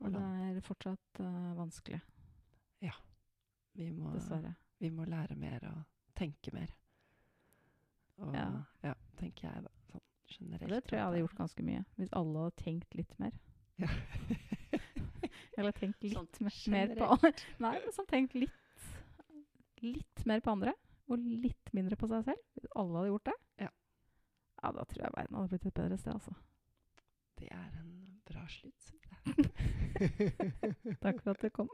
Og 0.01 0.11
det 0.13 0.21
er 0.21 0.61
fortsatt 0.61 1.19
uh, 1.19 1.55
vanskelig, 1.55 2.01
Vi 3.77 3.89
må, 3.95 4.11
dessverre. 4.13 4.55
vi 4.79 4.89
må 4.89 5.05
lære 5.07 5.35
mer 5.39 5.63
og 5.69 5.83
tenke 6.17 6.53
mer. 6.53 6.71
Og 8.21 8.33
Ja. 8.35 8.47
ja, 8.83 8.93
tenker 9.17 9.47
jeg, 9.49 9.63
da. 9.63 9.71
Sånn 9.91 10.01
generelt. 10.27 10.69
Det 10.69 10.83
tror 10.83 10.97
jeg 10.97 11.05
hadde 11.05 11.21
gjort 11.23 11.37
ganske 11.37 11.63
mye. 11.63 11.85
Hvis 11.97 12.11
alle 12.13 12.43
hadde 12.45 12.55
tenkt 12.63 12.95
litt 12.95 13.15
mer. 13.19 13.31
Ja. 13.81 13.87
Eller 15.57 15.71
tenkt 15.75 16.03
litt 16.03 16.15
Sånn 16.15 16.27
mer, 16.71 16.87
mer 16.87 16.95
på 16.95 17.07
andre. 17.15 17.31
Nei, 17.65 17.73
men 17.83 17.93
sånn 17.95 18.07
tenkt 18.09 18.35
litt 18.37 18.57
Litt 19.81 20.25
mer 20.29 20.43
på 20.45 20.51
andre, 20.53 20.75
og 21.09 21.17
litt 21.17 21.71
mindre 21.73 21.97
på 21.97 22.05
seg 22.11 22.21
selv. 22.27 22.41
Hvis 22.53 22.67
alle 22.77 22.99
hadde 22.99 23.09
gjort 23.09 23.29
det. 23.31 23.33
Ja. 23.63 23.69
Ja, 24.61 24.69
da 24.77 24.83
tror 24.85 25.01
jeg 25.01 25.15
verden 25.15 25.37
hadde 25.39 25.49
blitt 25.55 25.65
et 25.65 25.73
bedre 25.79 25.97
sted, 25.97 26.13
altså. 26.13 26.35
Det 27.41 27.47
er 27.49 27.79
en 27.79 28.19
bra 28.29 28.43
slutt. 28.45 28.91
Takk 31.03 31.21
for 31.21 31.31
at 31.31 31.41
du 31.41 31.49
kom. 31.53 31.69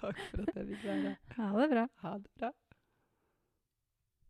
Takk 0.00 0.18
for 0.30 0.42
at 0.42 0.56
jeg 0.56 0.66
fikk 0.72 0.84
være 0.84 1.00
her. 1.02 1.16
Ha 1.38 1.50
det 1.60 1.70
bra. 1.70 1.86
Ha 2.02 2.16
det 2.18 2.30
bra. 2.40 2.50